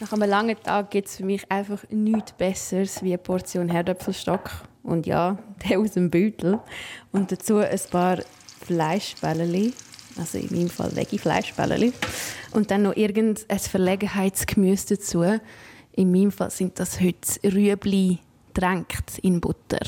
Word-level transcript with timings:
Nach 0.00 0.12
einem 0.12 0.30
langen 0.30 0.56
Tag 0.62 0.90
gibt 0.90 1.08
es 1.08 1.16
für 1.16 1.24
mich 1.24 1.50
einfach 1.50 1.82
nichts 1.90 2.32
Besseres 2.32 3.02
wie 3.02 3.08
eine 3.08 3.18
Portion 3.18 3.68
Herdöpfelstock. 3.68 4.50
Und 4.84 5.06
ja, 5.06 5.38
der 5.68 5.80
aus 5.80 5.92
dem 5.92 6.10
Beutel. 6.10 6.60
Und 7.10 7.32
dazu 7.32 7.56
ein 7.56 7.80
paar 7.90 8.18
Fleischbällchen. 8.64 9.72
Also 10.16 10.38
in 10.38 10.48
meinem 10.50 10.70
Fall 10.70 10.94
Veggie-Fleischbällchen. 10.94 11.92
Und 12.52 12.70
dann 12.70 12.82
noch 12.82 12.96
irgendein 12.96 13.58
Verlegenheitsgemüse 13.58 14.96
dazu. 14.96 15.24
In 15.92 16.12
meinem 16.12 16.30
Fall 16.30 16.50
sind 16.50 16.78
das 16.78 17.00
heute 17.00 17.40
Rüebli 17.44 18.18
drängt 18.54 19.18
in 19.22 19.40
Butter. 19.40 19.80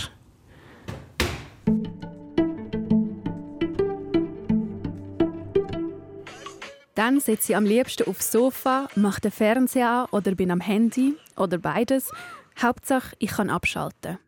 Dann 7.01 7.19
sitze 7.19 7.53
ich 7.53 7.57
am 7.57 7.65
liebsten 7.65 8.07
aufs 8.11 8.31
Sofa, 8.31 8.87
mache 8.95 9.23
den 9.23 9.31
Fernseher 9.31 9.89
an 9.89 10.07
oder 10.11 10.35
bin 10.35 10.51
am 10.51 10.61
Handy 10.61 11.17
oder 11.35 11.57
beides. 11.57 12.13
Hauptsache, 12.61 13.17
ich 13.19 13.31
kann 13.31 13.49
abschalten. 13.49 14.19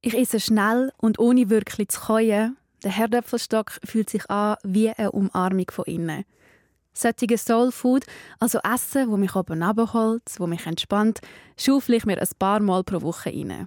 Ich 0.00 0.16
esse 0.16 0.38
schnell 0.38 0.92
und 0.96 1.18
ohne 1.18 1.50
wirklich 1.50 1.88
zu 1.88 2.00
keuen. 2.02 2.56
Der 2.84 2.92
Herdöpfelstock 2.92 3.72
fühlt 3.82 4.10
sich 4.10 4.30
an 4.30 4.58
wie 4.62 4.90
eine 4.90 5.10
Umarmung 5.10 5.66
von 5.72 5.86
innen. 5.86 6.24
Solche 6.92 7.36
Soul 7.36 7.72
Food, 7.72 8.04
also 8.38 8.60
Essen, 8.62 9.10
wo 9.10 9.16
mich 9.16 9.34
oben 9.34 9.64
abholt, 9.64 10.22
wo 10.38 10.46
mich 10.46 10.66
entspannt, 10.66 11.18
schaufle 11.58 11.96
ich 11.96 12.06
mir 12.06 12.22
ein 12.22 12.28
paar 12.38 12.60
Mal 12.60 12.84
pro 12.84 13.02
Woche 13.02 13.30
rein. 13.30 13.66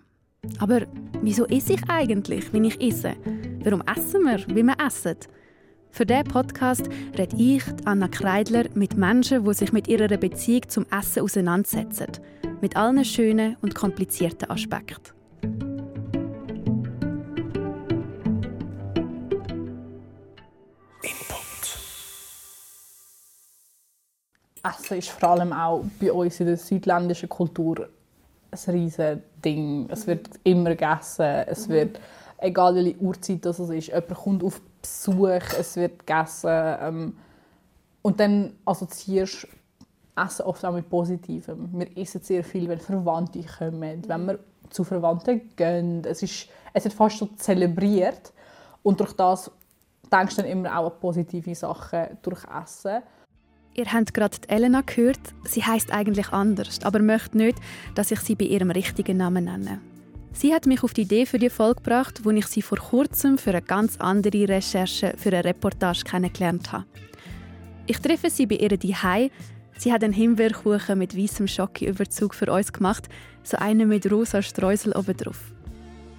Aber 0.60 0.84
wieso 1.22 1.46
esse 1.48 1.74
ich 1.74 1.90
eigentlich, 1.90 2.54
wenn 2.54 2.64
ich 2.64 2.80
esse? 2.82 3.18
Warum 3.62 3.82
essen 3.82 4.24
wir, 4.24 4.48
wie 4.56 4.64
wir 4.64 4.78
essen? 4.80 5.18
Für 5.96 6.08
diesen 6.08 6.24
Podcast 6.24 6.90
rede 7.16 7.36
ich, 7.38 7.62
Anna 7.86 8.08
Kreidler, 8.08 8.64
mit 8.74 8.98
Menschen, 8.98 9.46
die 9.46 9.54
sich 9.54 9.72
mit 9.74 9.88
ihrer 9.88 10.08
Beziehung 10.18 10.68
zum 10.68 10.88
Essen 10.90 11.22
auseinandersetzen. 11.22 12.08
Mit 12.62 12.76
allen 12.76 13.06
schönen 13.06 13.58
und 13.62 13.76
komplizierten 13.76 14.50
Aspekten. 14.50 15.14
Essen 24.64 24.98
ist 24.98 25.10
vor 25.10 25.30
allem 25.30 25.54
auch 25.54 25.84
bei 26.00 26.12
uns 26.12 26.40
in 26.40 26.48
der 26.48 26.58
südländischen 26.58 27.30
Kultur 27.30 27.88
ein 28.50 28.74
riesiges 28.74 29.20
Ding. 29.46 29.88
Es 29.92 30.08
wird 30.08 30.28
immer 30.44 30.72
gegessen, 30.72 31.44
es 31.48 31.70
wird, 31.70 32.00
egal 32.44 32.76
welche 32.76 32.98
Uhrzeit 33.00 33.46
das 33.46 33.60
ist, 33.60 33.88
jemand 33.88 34.14
kommt 34.14 34.44
auf 34.44 34.62
Besuch, 34.82 35.42
es 35.58 35.76
wird 35.76 36.00
gegessen. 36.06 36.50
Ähm, 36.50 37.18
und 38.02 38.20
dann 38.20 38.54
assoziierst 38.66 39.48
Essen 40.16 40.46
oft 40.46 40.64
auch 40.66 40.74
mit 40.74 40.90
Positivem. 40.90 41.70
Wir 41.74 41.98
essen 41.98 42.22
sehr 42.22 42.44
viel, 42.44 42.68
wenn 42.68 42.80
Verwandte 42.80 43.44
kommen, 43.44 44.04
wenn 44.08 44.26
wir 44.28 44.40
zu 44.70 44.84
Verwandten 44.84 45.50
gehen. 45.56 46.04
Es, 46.06 46.22
ist, 46.22 46.50
es 46.74 46.84
wird 46.84 46.94
fast 46.94 47.18
so 47.18 47.28
zelebriert. 47.38 48.34
Und 48.84 49.00
durch 49.00 49.14
das 49.14 49.50
denkst 50.12 50.36
du 50.36 50.42
dann 50.42 50.52
immer 50.52 50.78
auch 50.78 50.92
an 50.92 51.00
positive 51.00 51.56
Sachen 51.56 52.18
durch 52.22 52.44
Essen. 52.44 53.02
Ihr 53.76 53.92
habt 53.92 54.14
gerade 54.14 54.38
Elena 54.50 54.82
gehört. 54.82 55.34
Sie 55.46 55.64
heißt 55.64 55.92
eigentlich 55.92 56.32
anders, 56.32 56.80
aber 56.84 57.00
möchte 57.00 57.38
nicht, 57.38 57.58
dass 57.96 58.12
ich 58.12 58.20
sie 58.20 58.36
bei 58.36 58.46
ihrem 58.46 58.70
richtigen 58.70 59.18
Namen 59.18 59.46
nenne. 59.46 59.80
Sie 60.34 60.54
hat 60.54 60.66
mich 60.66 60.84
auf 60.84 60.94
die 60.94 61.04
Idee 61.04 61.26
für 61.26 61.38
die 61.38 61.50
Folge 61.50 61.76
gebracht, 61.76 62.22
wo 62.24 62.32
ich 62.32 62.48
sie 62.48 62.64
vor 62.64 62.80
kurzem 62.80 63.38
für 63.38 63.52
eine 63.52 63.62
ganz 63.62 63.98
andere 63.98 64.48
Recherche 64.50 65.14
für 65.18 65.30
eine 65.30 65.46
Reportage 65.46 66.04
kennengelernt 66.04 66.72
habe. 66.72 66.86
Ich 67.86 68.00
treffe 68.00 68.30
sie 68.30 68.48
bei 68.48 68.56
ihr 68.56 69.04
Hai. 69.04 69.30
Sie 69.78 69.92
hat 69.94 70.04
einen 70.04 70.14
Himbeerkuchen 70.14 70.98
mit 70.98 71.18
weißem 71.18 71.48
Schokiüberzug 71.48 72.34
für 72.34 72.52
uns 72.52 72.74
gemacht, 72.74 73.10
so 73.44 73.58
einen 73.58 73.88
mit 73.88 74.12
rosa 74.12 74.42
Streusel 74.42 74.94
obendrauf. 74.94 75.54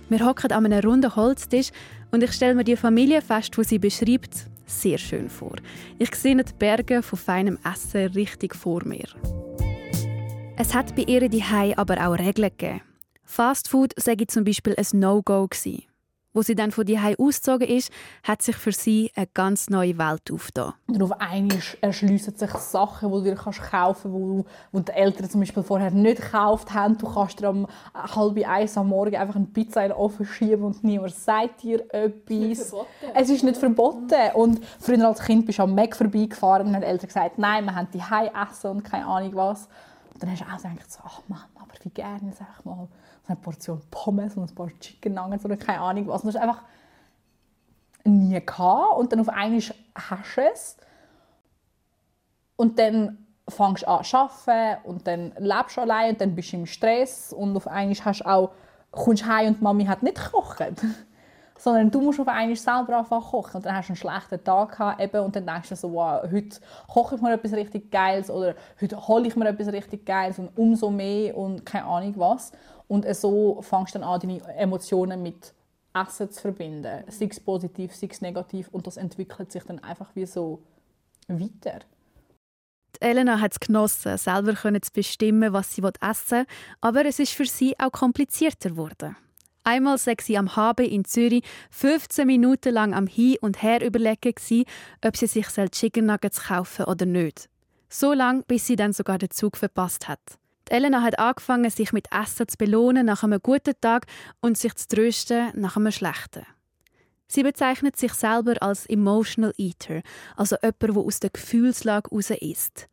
Wir 0.08 0.24
hocken 0.24 0.53
an 0.53 0.66
einem 0.66 0.80
runden 0.80 1.16
Holztisch 1.16 1.70
und 2.10 2.22
ich 2.22 2.32
stelle 2.32 2.54
mir 2.54 2.64
die 2.64 2.76
Familie 2.76 3.22
fest, 3.22 3.56
wo 3.58 3.62
sie 3.62 3.78
beschreibt, 3.78 4.47
sehr 4.66 4.98
schön 4.98 5.28
vor. 5.28 5.56
Ich 5.98 6.14
sehe 6.14 6.36
die 6.36 6.53
Berge 6.58 7.03
von 7.03 7.19
feinem 7.19 7.58
Essen 7.64 8.06
richtig 8.12 8.54
vor 8.54 8.84
mir. 8.84 9.08
Es 10.56 10.74
hat 10.74 10.94
bei 10.94 11.03
ihr 11.03 11.28
die 11.28 11.42
aber 11.76 12.06
auch 12.06 12.19
Regeln 12.19 12.50
gegeben. 12.56 12.94
Fastfood 13.34 13.95
sei 13.97 14.15
zum 14.28 14.45
Beispiel 14.45 14.77
ein 14.78 15.00
No-Go 15.00 15.49
gewesen. 15.49 15.83
Wo 16.33 16.43
sie 16.43 16.55
dann 16.55 16.71
von 16.71 16.87
die 16.87 16.97
ausgezogen 16.97 17.67
ist, 17.67 17.91
hat 18.22 18.43
sich 18.43 18.55
für 18.55 18.71
sie 18.71 19.11
eine 19.17 19.27
ganz 19.27 19.69
neue 19.71 19.99
Welt 19.99 20.31
aufgetan. 20.31 20.75
Und 20.87 21.03
auf 21.03 21.21
einmal 21.21 21.59
erschliessen 21.81 22.37
sich 22.37 22.50
Sachen, 22.53 23.11
die 23.11 23.19
du 23.19 23.22
dir 23.25 23.34
kaufen 23.34 23.65
kannst, 23.69 24.05
die, 24.05 24.45
die 24.72 24.84
die 24.84 24.93
Eltern 24.93 25.31
zum 25.31 25.41
Beispiel 25.41 25.65
vorher 25.65 25.91
nicht 25.91 26.22
gekauft 26.22 26.72
haben. 26.72 26.97
Du 26.97 27.12
kannst 27.12 27.41
dir 27.41 27.50
um 27.50 27.67
halb 27.93 28.39
eins 28.47 28.78
am 28.78 28.91
Morgen 28.91 29.17
einfach 29.17 29.34
eine 29.34 29.47
Pizza 29.47 29.83
in 29.83 29.89
den 29.89 29.99
Ofen 29.99 30.27
schieben 30.27 30.62
und 30.62 30.84
niemand 30.84 31.12
sagt 31.16 31.65
dir 31.65 31.93
etwas. 31.93 32.72
Es 33.16 33.31
ist 33.31 33.43
nicht 33.43 33.56
verboten. 33.56 34.31
Und 34.34 34.65
früher 34.78 35.09
als 35.09 35.21
Kind 35.25 35.45
bist 35.45 35.59
du 35.59 35.65
am 35.65 35.75
Mac 35.75 35.97
vorbeigefahren 35.97 36.69
und 36.69 36.75
haben 36.75 36.83
die 36.83 36.87
Eltern 36.87 37.09
gesagt, 37.09 37.39
nein, 37.39 37.65
wir 37.65 37.75
haben 37.75 37.89
die 37.93 37.99
essen 37.99 38.71
und 38.71 38.84
keine 38.84 39.06
Ahnung 39.06 39.34
was. 39.34 39.66
Und 40.12 40.22
dann 40.22 40.31
hast 40.31 40.41
du 40.41 40.45
auch 40.45 40.56
gedacht, 40.56 40.93
so, 40.93 41.01
ach 41.03 41.21
Mann, 41.27 41.41
aber 41.56 41.75
wie 41.83 41.91
gerne, 41.91 42.33
sag 42.39 42.65
mal 42.65 42.87
eine 43.26 43.36
Portion 43.36 43.80
Pommes 43.90 44.36
und 44.36 44.50
ein 44.50 44.54
paar 44.54 44.68
Chicken 44.80 45.14
Nuggets 45.14 45.44
oder 45.44 45.56
keine 45.56 45.80
Ahnung 45.80 46.06
was. 46.08 46.22
Und 46.22 46.28
das 46.28 46.34
ist 46.34 46.40
einfach 46.40 46.62
nie 48.04 48.44
gehabt. 48.44 48.98
Und 48.98 49.12
dann 49.12 49.20
auf 49.20 49.28
einmal 49.28 49.60
hast 49.60 50.36
du 50.36 50.40
es. 50.52 50.76
Und 52.56 52.78
dann 52.78 53.24
fängst 53.48 53.82
du 53.82 53.88
an 53.88 54.04
zu 54.04 54.16
arbeiten 54.16 54.88
und 54.88 55.06
dann 55.06 55.32
lebst 55.38 55.76
du 55.76 55.80
allein 55.82 56.12
und 56.12 56.20
dann 56.20 56.34
bist 56.34 56.52
du 56.52 56.56
im 56.56 56.66
Stress 56.66 57.32
und 57.32 57.56
auf 57.56 57.66
einmal 57.66 57.94
hast 57.94 58.20
du 58.20 58.26
auch, 58.26 58.50
kommst 58.90 59.22
du 59.22 59.26
heim 59.26 59.48
und 59.48 59.62
Mami 59.62 59.84
hat 59.84 60.02
nicht 60.02 60.16
gekocht. 60.16 60.62
Sondern 61.58 61.91
du 61.91 62.00
musst 62.00 62.20
auf 62.20 62.28
einmal 62.28 62.56
selber 62.56 62.98
anfangen 62.98 63.22
kochen. 63.22 63.56
Und 63.58 63.66
dann 63.66 63.76
hast 63.76 63.88
du 63.88 63.92
einen 63.92 63.96
schlechten 63.96 64.42
Tag 64.42 64.72
gehabt, 64.72 65.00
eben, 65.00 65.20
und 65.20 65.36
dann 65.36 65.46
denkst 65.46 65.68
du 65.68 65.76
so, 65.76 65.92
wow, 65.92 66.22
heute 66.22 66.58
koche 66.88 67.14
ich 67.14 67.22
mir 67.22 67.32
etwas 67.32 67.52
richtig 67.52 67.91
Geiles 67.91 68.28
oder 68.28 68.54
heute 68.80 69.08
hole 69.08 69.28
ich 69.28 69.36
mir 69.36 69.48
etwas 69.48 69.68
richtig 69.68 70.04
Geiles 70.04 70.38
und 70.38 70.50
umso 70.58 70.91
mehr 70.91 71.36
und 71.36 71.64
keine 71.64 71.84
Ahnung 71.84 72.14
was. 72.16 72.52
Und 72.89 73.06
so 73.15 73.61
fängst 73.62 73.95
du 73.95 73.99
dann 73.99 74.09
an, 74.09 74.21
deine 74.21 74.41
Emotionen 74.56 75.22
mit 75.22 75.55
Essen 75.95 76.31
zu 76.31 76.41
verbinden. 76.41 77.05
Sei 77.09 77.27
es 77.31 77.41
positiv, 77.41 77.95
sei 77.95 78.09
es 78.11 78.21
negativ. 78.21 78.69
Und 78.72 78.87
das 78.87 78.97
entwickelt 78.97 79.53
sich 79.53 79.65
dann 79.65 79.78
einfach 79.78 80.11
wie 80.15 80.27
so 80.27 80.62
weiter. 81.28 81.81
Elena 83.00 83.41
hat 83.41 83.53
es 83.53 83.61
genossen, 83.61 84.17
selber 84.17 84.55
zu 84.55 84.93
bestimmen, 84.93 85.53
was 85.53 85.75
sie 85.75 85.83
essen 86.00 86.39
will, 86.39 86.47
aber 86.81 87.05
es 87.05 87.19
ist 87.19 87.33
für 87.33 87.47
sie 87.47 87.78
auch 87.78 87.93
komplizierter 87.93 88.71
geworden. 88.71 89.16
Einmal 89.65 89.99
sei 89.99 90.16
sie 90.21 90.39
am 90.39 90.55
HB 90.56 90.81
in 90.81 91.05
Zürich 91.05 91.43
15 91.71 92.27
Minuten 92.27 92.72
lang 92.72 92.95
am 92.95 93.06
Hin 93.06 93.39
und 93.41 93.62
Her 93.62 93.84
überlegen, 93.84 94.65
ob 95.05 95.16
sie 95.16 95.27
sich 95.27 95.47
Chicken 95.47 96.06
Nuggets 96.06 96.45
kaufen 96.45 96.84
oder 96.84 97.06
nicht. 97.06 97.49
So 97.89 98.12
lange, 98.12 98.43
bis 98.43 98.66
sie 98.66 98.77
dann 98.77 98.93
sogar 98.93 99.19
den 99.19 99.31
Zug 99.31 99.56
verpasst 99.56 100.06
hat. 100.06 100.21
Elena 100.70 101.02
hat 101.02 101.19
angefangen, 101.19 101.70
sich 101.70 101.92
mit 101.92 102.08
Essen 102.12 102.48
zu 102.48 102.56
belohnen 102.56 103.06
nach 103.06 103.22
einem 103.22 103.41
guten 103.42 103.75
Tag 103.80 104.06
und 104.41 104.56
sich 104.58 104.75
zu 104.75 104.88
trösten 104.88 105.50
nach 105.54 105.76
einem 105.76 105.92
schlechten. 105.92 106.47
Sie 107.26 107.42
bezeichnet 107.42 107.97
sich 107.97 108.12
selber 108.14 108.54
als 108.62 108.86
Emotional 108.86 109.53
Eater, 109.58 110.03
also 110.36 110.56
jemand, 110.62 110.82
der 110.82 110.97
aus 110.97 111.20
der 111.20 111.30
Gefühlslage 111.30 112.10
heraus 112.10 112.30
isst. 112.30 112.88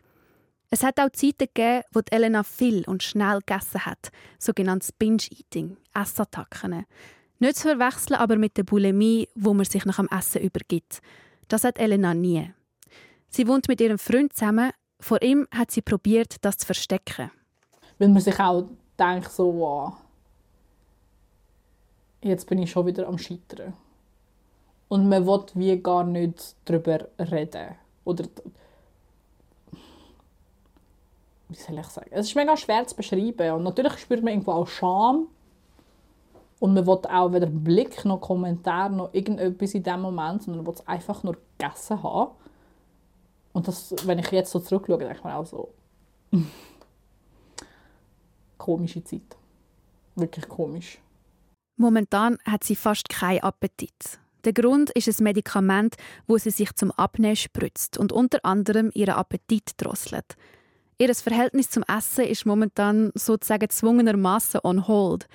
Es 0.70 0.84
hat 0.84 1.00
auch 1.00 1.10
Zeiten 1.12 1.48
gegeben, 1.54 1.84
wo 1.92 2.00
die 2.00 2.14
Elena 2.14 2.44
viel 2.44 2.84
und 2.88 3.04
schnell 3.04 3.40
gegessen 3.46 3.86
hat, 3.86 4.10
sogenanntes 4.40 4.94
Binge-Eating, 4.94 5.78
Essattacken. 5.94 6.86
Nicht 7.40 7.58
zu 7.58 7.68
verwechseln 7.68 8.20
aber 8.20 8.38
mit 8.38 8.56
der 8.56 8.64
Bulimie, 8.64 9.28
wo 9.36 9.54
man 9.54 9.66
sich 9.66 9.86
nach 9.86 9.98
dem 9.98 10.08
Essen 10.08 10.42
übergibt. 10.42 11.02
Das 11.50 11.66
hat 11.66 11.78
Elena 11.78 12.14
nie. 12.14 12.54
Sie 13.30 13.48
wohnt 13.48 13.68
mit 13.68 13.82
ihrem 13.82 14.00
Freund 14.00 14.34
zusammen. 14.34 14.72
Vor 15.00 15.22
ihm 15.22 15.48
hat 15.54 15.72
sie 15.72 15.82
probiert, 15.82 16.36
das 16.42 16.58
zu 16.60 16.66
verstecken. 16.66 17.32
Weil 18.02 18.10
man 18.10 18.20
sich 18.20 18.40
auch 18.40 18.64
denkt, 18.98 19.32
so, 19.32 19.54
wow, 19.60 19.94
jetzt 22.24 22.48
bin 22.50 22.58
ich 22.58 22.72
schon 22.72 22.88
wieder 22.88 23.08
am 23.08 23.20
Scheitern. 23.20 23.74
Und 24.88 25.08
man 25.08 25.28
will 25.28 25.46
wie 25.54 25.78
gar 25.78 26.04
nicht 26.04 26.56
darüber 26.66 27.08
reden. 27.20 27.76
Oder 28.04 28.26
wie 31.48 31.56
soll 31.56 31.78
ich 31.78 31.86
sagen? 31.86 32.10
Es 32.10 32.26
ist 32.26 32.36
mega 32.36 32.58
schwer 32.58 32.88
zu 32.88 32.96
beschreiben. 32.96 33.52
Und 33.52 33.62
natürlich 33.62 33.96
spürt 34.00 34.24
man 34.24 34.34
irgendwo 34.34 34.54
auch 34.54 34.68
Scham. 34.68 35.28
Und 36.60 36.74
man 36.74 36.88
will 36.88 37.02
auch 37.08 37.32
weder 37.32 37.46
Blick 37.46 38.04
noch 38.04 38.22
Kommentar 38.22 38.90
noch 38.90 39.14
irgendetwas 39.14 39.76
in 39.76 39.84
dem 39.84 40.02
Moment, 40.02 40.42
sondern 40.42 40.66
will 40.66 40.74
es 40.74 40.88
einfach 40.88 41.22
nur 41.22 41.38
gegessen 41.60 42.02
haben. 42.02 42.32
Und 43.54 43.68
das, 43.68 43.94
wenn 44.08 44.18
ich 44.18 44.32
jetzt 44.32 44.50
so 44.50 44.60
zurückschaue, 44.60 44.98
denke 44.98 45.18
ich 45.18 45.24
mir 45.24 45.36
auch 45.36 45.46
so 45.46 45.70
komische 48.62 49.04
Zeit. 49.04 49.36
Wirklich 50.16 50.48
komisch. 50.48 51.00
Momentan 51.78 52.38
hat 52.46 52.64
sie 52.64 52.76
fast 52.76 53.10
keinen 53.10 53.42
Appetit. 53.42 54.20
Der 54.44 54.54
Grund 54.54 54.92
ist 54.92 55.08
ein 55.08 55.24
Medikament, 55.24 55.96
wo 56.28 56.38
sie 56.38 56.52
sich 56.52 56.74
zum 56.76 56.92
Abnehmen 56.92 57.36
spritzt 57.36 57.98
und 57.98 58.12
unter 58.12 58.40
anderem 58.44 58.92
ihren 58.94 59.16
Appetit 59.16 59.72
drosselt. 59.78 60.36
Ihr 61.00 61.14
Verhältnis 61.16 61.72
zum 61.72 61.84
Essen 61.88 62.26
ist 62.26 62.46
momentan 62.46 63.12
sozusagen 63.16 63.70
zwungenermaßen 63.70 64.62
on 64.64 64.88
hold. 64.88 65.28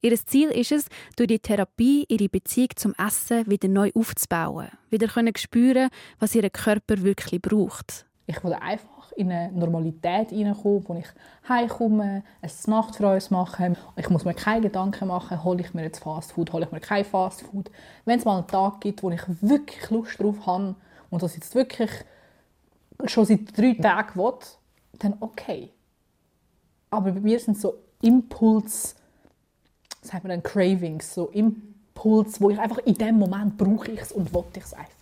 Ihr 0.00 0.16
Ziel 0.16 0.48
ist 0.48 0.72
es, 0.72 0.86
durch 1.14 1.28
die 1.28 1.38
Therapie 1.38 2.04
ihre 2.08 2.28
Beziehung 2.28 2.70
zum 2.74 2.94
Essen 2.98 3.48
wieder 3.48 3.68
neu 3.68 3.92
aufzubauen, 3.94 4.70
wieder 4.90 5.06
können 5.06 5.36
spüren, 5.36 5.90
was 6.18 6.34
ihr 6.34 6.50
Körper 6.50 7.02
wirklich 7.02 7.40
braucht. 7.40 8.06
Ich 8.26 8.42
will 8.42 8.54
einfach 8.54 9.01
in 9.16 9.30
eine 9.30 9.52
Normalität 9.52 10.30
hineinkommen, 10.30 10.88
wo 10.88 10.94
ich 10.94 11.06
heimkomme, 11.48 12.22
ein 12.40 12.50
Nacht 12.66 12.96
für 12.96 13.06
uns 13.08 13.30
mache. 13.30 13.74
Ich 13.96 14.08
muss 14.10 14.24
mir 14.24 14.34
keine 14.34 14.62
Gedanken 14.62 15.08
machen, 15.08 15.42
hole 15.44 15.60
ich 15.60 15.74
mir 15.74 15.82
jetzt 15.82 16.00
Fast 16.00 16.32
Food, 16.32 16.52
hole 16.52 16.64
ich 16.64 16.72
mir 16.72 16.80
kein 16.80 17.04
Fast 17.04 17.42
Food. 17.42 17.70
Wenn 18.04 18.18
es 18.18 18.24
mal 18.24 18.38
einen 18.38 18.46
Tag 18.46 18.80
gibt, 18.80 19.02
wo 19.02 19.10
ich 19.10 19.22
wirklich 19.40 19.90
Lust 19.90 20.20
drauf 20.20 20.46
habe 20.46 20.74
und 21.10 21.22
das 21.22 21.34
jetzt 21.34 21.54
wirklich 21.54 21.90
schon 23.06 23.24
seit 23.24 23.56
drei 23.56 23.74
Tagen 23.74 24.20
will, 24.20 24.32
dann 24.98 25.14
okay. 25.20 25.70
Aber 26.90 27.12
bei 27.12 27.20
mir 27.20 27.38
sind 27.38 27.58
so 27.58 27.74
Impuls, 28.02 28.94
sagt 30.02 30.24
man 30.24 30.30
dann 30.30 30.42
Cravings, 30.42 31.14
so 31.14 31.28
Impuls, 31.28 32.40
wo 32.40 32.50
ich 32.50 32.58
einfach 32.58 32.78
in 32.78 32.94
dem 32.94 33.18
Moment 33.18 33.56
brauche 33.56 33.90
ich 33.90 34.00
es 34.00 34.12
und 34.12 34.32
will 34.34 34.44
ich 34.54 34.62
es 34.62 34.74
einfach. 34.74 35.01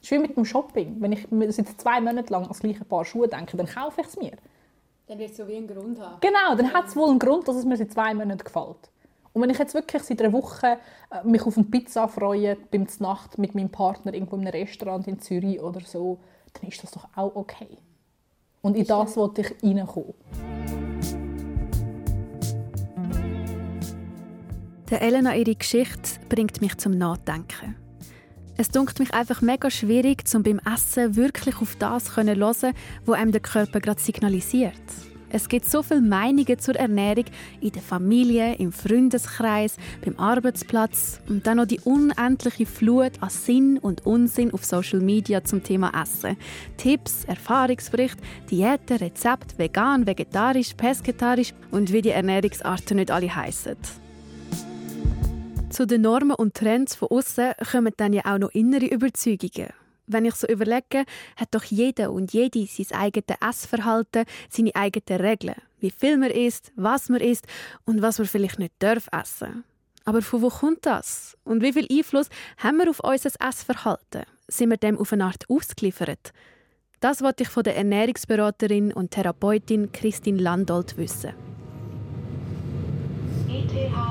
Das 0.00 0.10
ist 0.10 0.12
wie 0.12 0.18
mit 0.18 0.36
dem 0.36 0.44
Shopping. 0.46 0.96
Wenn 0.98 1.12
ich 1.12 1.26
seit 1.54 1.68
zwei 1.80 2.00
Monaten 2.00 2.32
lang 2.32 2.42
an 2.42 2.48
das 2.48 2.60
gleiche 2.60 2.84
Paar 2.84 3.04
Schuhe 3.04 3.28
denke, 3.28 3.56
dann 3.56 3.66
kaufe 3.66 4.00
ich 4.00 4.06
es 4.06 4.16
mir. 4.16 4.32
Dann 5.06 5.18
wird 5.18 5.32
es 5.32 5.36
so 5.36 5.46
wie 5.46 5.56
einen 5.56 5.66
Grund 5.66 6.00
haben. 6.00 6.16
Genau, 6.20 6.54
dann 6.56 6.72
hat 6.72 6.86
es 6.86 6.96
wohl 6.96 7.10
einen 7.10 7.18
Grund, 7.18 7.46
dass 7.46 7.56
es 7.56 7.64
mir 7.64 7.76
seit 7.76 7.92
zwei 7.92 8.14
Monaten 8.14 8.42
gefällt. 8.42 8.90
Und 9.32 9.42
wenn 9.42 9.50
ich 9.50 9.58
jetzt 9.58 9.74
wirklich 9.74 10.02
seit 10.02 10.22
einer 10.22 10.32
Woche 10.32 10.78
äh, 11.10 11.24
mich 11.24 11.42
auf 11.42 11.56
eine 11.56 11.66
Pizza 11.66 12.08
freue, 12.08 12.56
beim 12.70 12.86
Nacht 13.00 13.36
mit 13.36 13.54
meinem 13.54 13.70
Partner 13.70 14.14
irgendwo 14.14 14.36
in 14.36 14.42
einem 14.42 14.52
Restaurant 14.52 15.06
in 15.06 15.20
Zürich 15.20 15.60
oder 15.60 15.80
so, 15.80 16.18
dann 16.54 16.68
ist 16.68 16.82
das 16.82 16.92
doch 16.92 17.06
auch 17.14 17.34
okay. 17.36 17.78
Und 18.62 18.76
in 18.76 18.86
das 18.86 19.16
wollte 19.16 19.42
ich 19.42 19.62
reinkommen. 19.62 20.14
Der 24.90 25.02
Elena 25.02 25.36
ihre 25.36 25.54
Geschichte 25.54 26.20
bringt 26.28 26.60
mich 26.60 26.76
zum 26.78 26.98
Nachdenken. 26.98 27.79
Es 28.60 28.68
dunkelt 28.68 28.98
mich 28.98 29.14
einfach 29.14 29.40
mega 29.40 29.70
schwierig, 29.70 30.28
zum 30.28 30.42
beim 30.42 30.60
Essen 30.70 31.16
wirklich 31.16 31.62
auf 31.62 31.76
das 31.76 32.04
zu 32.04 32.16
hören, 32.16 32.38
was 33.06 33.18
einem 33.18 33.32
der 33.32 33.40
Körper 33.40 33.80
gerade 33.80 33.98
signalisiert. 33.98 34.74
Es 35.30 35.48
gibt 35.48 35.64
so 35.64 35.82
viele 35.82 36.02
Meinungen 36.02 36.58
zur 36.58 36.76
Ernährung 36.76 37.24
in 37.62 37.72
der 37.72 37.80
Familie, 37.80 38.56
im 38.56 38.70
Freundeskreis, 38.70 39.78
beim 40.04 40.18
Arbeitsplatz 40.18 41.20
und 41.26 41.46
dann 41.46 41.56
noch 41.56 41.64
die 41.64 41.80
unendliche 41.80 42.66
Flut 42.66 43.12
an 43.20 43.30
Sinn 43.30 43.78
und 43.78 44.04
Unsinn 44.04 44.52
auf 44.52 44.62
Social 44.62 45.00
Media 45.00 45.42
zum 45.42 45.62
Thema 45.62 45.98
Essen. 45.98 46.36
Tipps, 46.76 47.24
Erfahrungsberichte, 47.24 48.22
Diäten, 48.50 48.98
Rezepte, 48.98 49.56
vegan, 49.56 50.06
vegetarisch, 50.06 50.74
pesketarisch 50.74 51.54
und 51.70 51.94
wie 51.94 52.02
die 52.02 52.10
Ernährungsarten 52.10 52.98
nicht 52.98 53.10
alle 53.10 53.34
heißen. 53.34 53.78
Zu 55.70 55.86
den 55.86 56.02
Normen 56.02 56.32
und 56.32 56.54
Trends 56.54 56.96
von 56.96 57.08
außen 57.10 57.52
kommen 57.70 57.92
dann 57.96 58.12
ja 58.12 58.22
auch 58.24 58.38
noch 58.38 58.50
innere 58.50 58.86
Überzeugungen. 58.86 59.70
Wenn 60.08 60.24
ich 60.24 60.34
so 60.34 60.48
überlege, 60.48 61.04
hat 61.36 61.48
doch 61.52 61.62
jeder 61.62 62.10
und 62.10 62.32
jede 62.32 62.66
sein 62.66 62.98
eigenes 62.98 63.38
Essverhalten, 63.40 64.24
seine 64.48 64.74
eigenen 64.74 65.20
Regeln. 65.20 65.54
Wie 65.78 65.92
viel 65.92 66.18
man 66.18 66.32
isst, 66.32 66.72
was 66.74 67.08
man 67.08 67.20
isst 67.20 67.46
und 67.84 68.02
was 68.02 68.18
man 68.18 68.26
vielleicht 68.26 68.58
nicht 68.58 68.74
darf 68.80 69.08
essen. 69.12 69.62
Aber 70.04 70.22
von 70.22 70.42
wo 70.42 70.48
kommt 70.48 70.84
das? 70.86 71.36
Und 71.44 71.62
wie 71.62 71.72
viel 71.72 71.86
Einfluss 71.88 72.28
haben 72.58 72.78
wir 72.78 72.90
auf 72.90 72.98
unser 72.98 73.30
Essverhalten? 73.38 74.24
Sind 74.48 74.70
wir 74.70 74.76
dem 74.76 74.98
auf 74.98 75.12
eine 75.12 75.26
Art 75.26 75.48
ausgeliefert? 75.48 76.32
Das 76.98 77.22
wollte 77.22 77.44
ich 77.44 77.48
von 77.48 77.62
der 77.62 77.76
Ernährungsberaterin 77.76 78.92
und 78.92 79.12
Therapeutin 79.12 79.92
Christine 79.92 80.42
Landolt 80.42 80.96
wissen. 80.96 81.32
ETH 83.48 84.09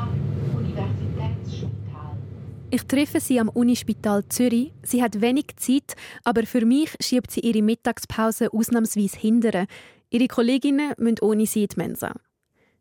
ich 2.71 2.83
treffe 2.83 3.19
sie 3.19 3.39
am 3.39 3.49
Unispital 3.49 4.23
Zürich. 4.29 4.71
Sie 4.83 5.01
hat 5.01 5.21
wenig 5.21 5.55
Zeit, 5.57 5.95
aber 6.23 6.45
für 6.45 6.65
mich 6.65 6.91
schiebt 6.99 7.31
sie 7.31 7.41
ihre 7.41 7.61
Mittagspause 7.61 8.53
ausnahmsweise 8.53 9.17
hindern. 9.17 9.67
Ihre 10.09 10.27
Kolleginnen 10.27 10.93
müssen 10.97 11.19
ohne 11.21 11.45
sie 11.45 11.63
in 11.63 11.69
die 11.69 11.77
Mensa. 11.77 12.13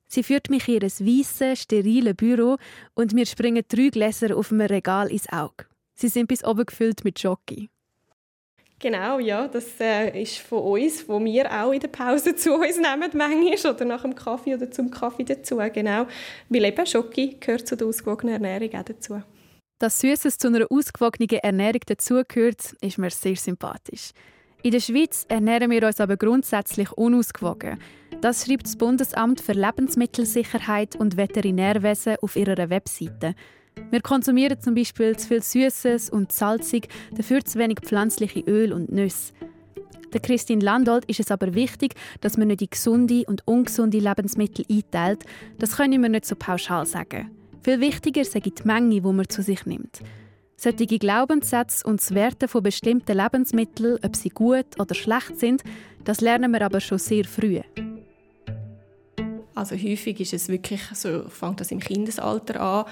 Sie 0.06 0.23
führt 0.23 0.50
mich 0.50 0.69
in 0.69 0.75
ihr 0.75 0.82
weißes, 0.82 1.62
steriles 1.62 2.14
Büro 2.14 2.56
und 2.94 3.12
mir 3.12 3.26
springen 3.26 3.64
drei 3.69 3.88
Gläser 3.88 4.37
auf 4.37 4.50
einem 4.50 4.62
Regal 4.62 5.11
ins 5.11 5.31
Auge. 5.31 5.67
Sie 5.94 6.08
sind 6.08 6.29
bis 6.29 6.44
oben 6.44 6.67
gefüllt 6.67 7.05
mit 7.05 7.20
Jockey. 7.20 7.69
Genau, 8.81 9.19
ja, 9.19 9.49
das 9.49 9.81
äh, 9.81 10.23
ist 10.23 10.38
von 10.38 10.61
uns, 10.61 11.08
wo 11.08 11.23
wir 11.23 11.50
auch 11.50 11.73
in 11.73 11.81
der 11.81 11.88
Pause 11.88 12.34
zu 12.37 12.55
uns 12.55 12.76
nehmen, 12.76 13.11
manchmal, 13.12 13.75
oder 13.75 13.84
nach 13.84 14.02
dem 14.02 14.14
Kaffee 14.14 14.55
oder 14.55 14.70
zum 14.70 14.91
Kaffee 14.91 15.25
dazu, 15.25 15.56
genau. 15.73 16.06
Weil 16.49 16.64
eben 16.64 16.87
Schoki 16.87 17.37
gehört 17.41 17.67
zu 17.67 17.76
der 17.76 17.88
ausgewogenen 17.88 18.34
Ernährung 18.34 18.81
auch 18.81 18.84
dazu. 18.84 19.23
Dass 19.78 20.00
Süßes 20.00 20.38
zu 20.38 20.48
einer 20.48 20.66
ausgewogenen 20.70 21.38
Ernährung 21.38 21.82
dazugehört, 21.86 22.75
ist 22.80 22.98
mir 22.98 23.10
sehr 23.10 23.36
sympathisch. 23.36 24.10
In 24.64 24.72
der 24.72 24.80
Schweiz 24.80 25.25
ernähren 25.28 25.70
wir 25.70 25.86
uns 25.86 26.00
aber 26.00 26.16
grundsätzlich 26.16 26.90
unausgewogen. 26.92 27.78
Das 28.20 28.44
schreibt 28.44 28.66
das 28.66 28.75
Bundesamt 28.75 29.40
für 29.40 29.52
Lebensmittelsicherheit 29.52 30.96
und 30.96 31.16
Veterinärwesen 31.16 32.16
auf 32.22 32.34
ihrer 32.34 32.70
Webseite. 32.70 33.36
Wir 33.92 34.00
konsumieren 34.00 34.60
zum 34.60 34.75
Beispiel 34.75 35.16
zu 35.16 35.28
viel 35.28 35.42
Süßes 35.44 36.10
und 36.10 36.32
salzig, 36.32 36.88
dafür 37.16 37.44
zu 37.44 37.60
wenig 37.60 37.78
pflanzliche 37.82 38.40
Öl 38.40 38.72
und 38.72 38.90
Nüsse. 38.90 39.32
Der 40.12 40.20
Christine 40.20 40.64
Landolt 40.64 41.04
ist 41.04 41.20
es 41.20 41.31
aber 41.31 41.54
wichtig, 41.54 41.94
dass 42.20 42.36
man 42.36 42.48
nicht 42.48 42.62
in 42.62 42.70
gesunde 42.70 43.22
und 43.28 43.46
ungesunde 43.46 44.00
Lebensmittel 44.00 44.64
einteilt. 44.69 45.24
Das 45.60 45.76
können 45.76 46.02
wir 46.02 46.08
nicht 46.08 46.24
so 46.24 46.34
pauschal 46.34 46.84
sagen. 46.84 47.38
Viel 47.69 47.81
wichtiger 47.81 48.25
sei 48.25 48.41
die 48.41 48.55
Menge, 48.65 48.88
die 48.88 49.00
man 49.03 49.29
zu 49.29 49.43
sich 49.43 49.67
nimmt. 49.67 50.00
Solche 50.56 50.87
Glaubenssätze 50.87 51.87
und 51.87 52.00
das 52.00 52.15
Werten 52.15 52.49
von 52.49 52.62
bestimmten 52.62 53.15
Lebensmitteln, 53.15 53.99
ob 54.03 54.17
sie 54.17 54.31
gut 54.31 54.81
oder 54.81 54.94
schlecht 54.94 55.38
sind, 55.38 55.62
das 56.03 56.23
lernen 56.23 56.50
wir 56.50 56.62
aber 56.62 56.81
schon 56.81 56.97
sehr 56.97 57.26
früh. 57.26 57.61
Also 59.55 59.76
häufig 59.76 60.19
ist 60.19 60.32
es 60.32 60.49
wirklich 60.49 60.81
so, 60.94 61.29
fängt 61.29 61.61
das 61.61 61.70
im 61.70 61.81
Kindesalter 61.81 62.59
an, 62.59 62.85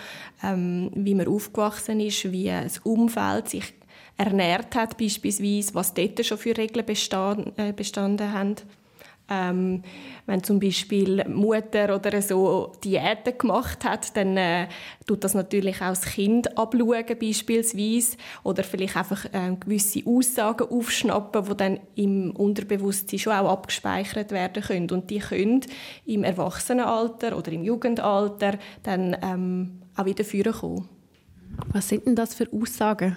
ähm, 0.42 0.90
wie 0.94 1.14
man 1.14 1.26
aufgewachsen 1.26 1.98
ist, 2.00 2.30
wie 2.30 2.44
das 2.44 2.76
Umfeld 2.80 3.48
sich 3.48 3.72
ernährt 4.18 4.74
hat 4.74 4.98
beispielsweise, 4.98 5.74
was 5.74 5.94
dort 5.94 6.22
schon 6.22 6.36
für 6.36 6.54
Regeln 6.54 6.84
bestand, 6.84 7.58
äh, 7.58 7.72
bestanden 7.72 8.30
haben. 8.30 8.56
Ähm, 9.28 9.82
wenn 10.26 10.44
zum 10.44 10.60
Beispiel 10.60 11.28
Mutter 11.28 11.96
oder 11.96 12.22
so 12.22 12.72
Diäten 12.84 13.36
gemacht 13.36 13.84
hat, 13.84 14.16
dann 14.16 14.36
äh, 14.36 14.68
tut 15.04 15.24
das 15.24 15.34
natürlich 15.34 15.76
auch 15.82 15.88
das 15.88 16.02
Kind 16.02 16.56
abschauen 16.56 17.04
beispielsweise 17.20 18.16
oder 18.44 18.62
vielleicht 18.62 18.96
einfach 18.96 19.24
äh, 19.26 19.56
gewisse 19.58 20.02
Aussagen 20.06 20.68
aufschnappen, 20.68 21.44
die 21.44 21.56
dann 21.56 21.80
im 21.96 22.30
Unterbewusstsein 22.36 23.18
schon 23.18 23.32
auch 23.32 23.50
abgespeichert 23.50 24.30
werden 24.30 24.62
können 24.62 24.90
und 24.90 25.10
die 25.10 25.18
können 25.18 25.62
im 26.04 26.22
Erwachsenenalter 26.22 27.36
oder 27.36 27.50
im 27.50 27.64
Jugendalter 27.64 28.58
dann 28.84 29.16
ähm, 29.22 29.82
auch 29.96 30.04
wieder 30.04 30.24
vorkommen. 30.24 30.88
Was 31.72 31.88
sind 31.88 32.06
denn 32.06 32.14
das 32.14 32.34
für 32.34 32.46
Aussagen? 32.52 33.16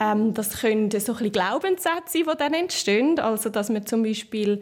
Ähm, 0.00 0.34
das 0.34 0.60
können 0.60 0.90
so 0.90 1.14
ein 1.14 1.32
Glaubenssätze 1.32 2.12
sein, 2.12 2.24
die 2.30 2.38
dann 2.38 2.54
entstehen. 2.54 3.18
Also, 3.18 3.50
dass 3.50 3.68
man 3.68 3.86
zum 3.86 4.02
Beispiel 4.02 4.60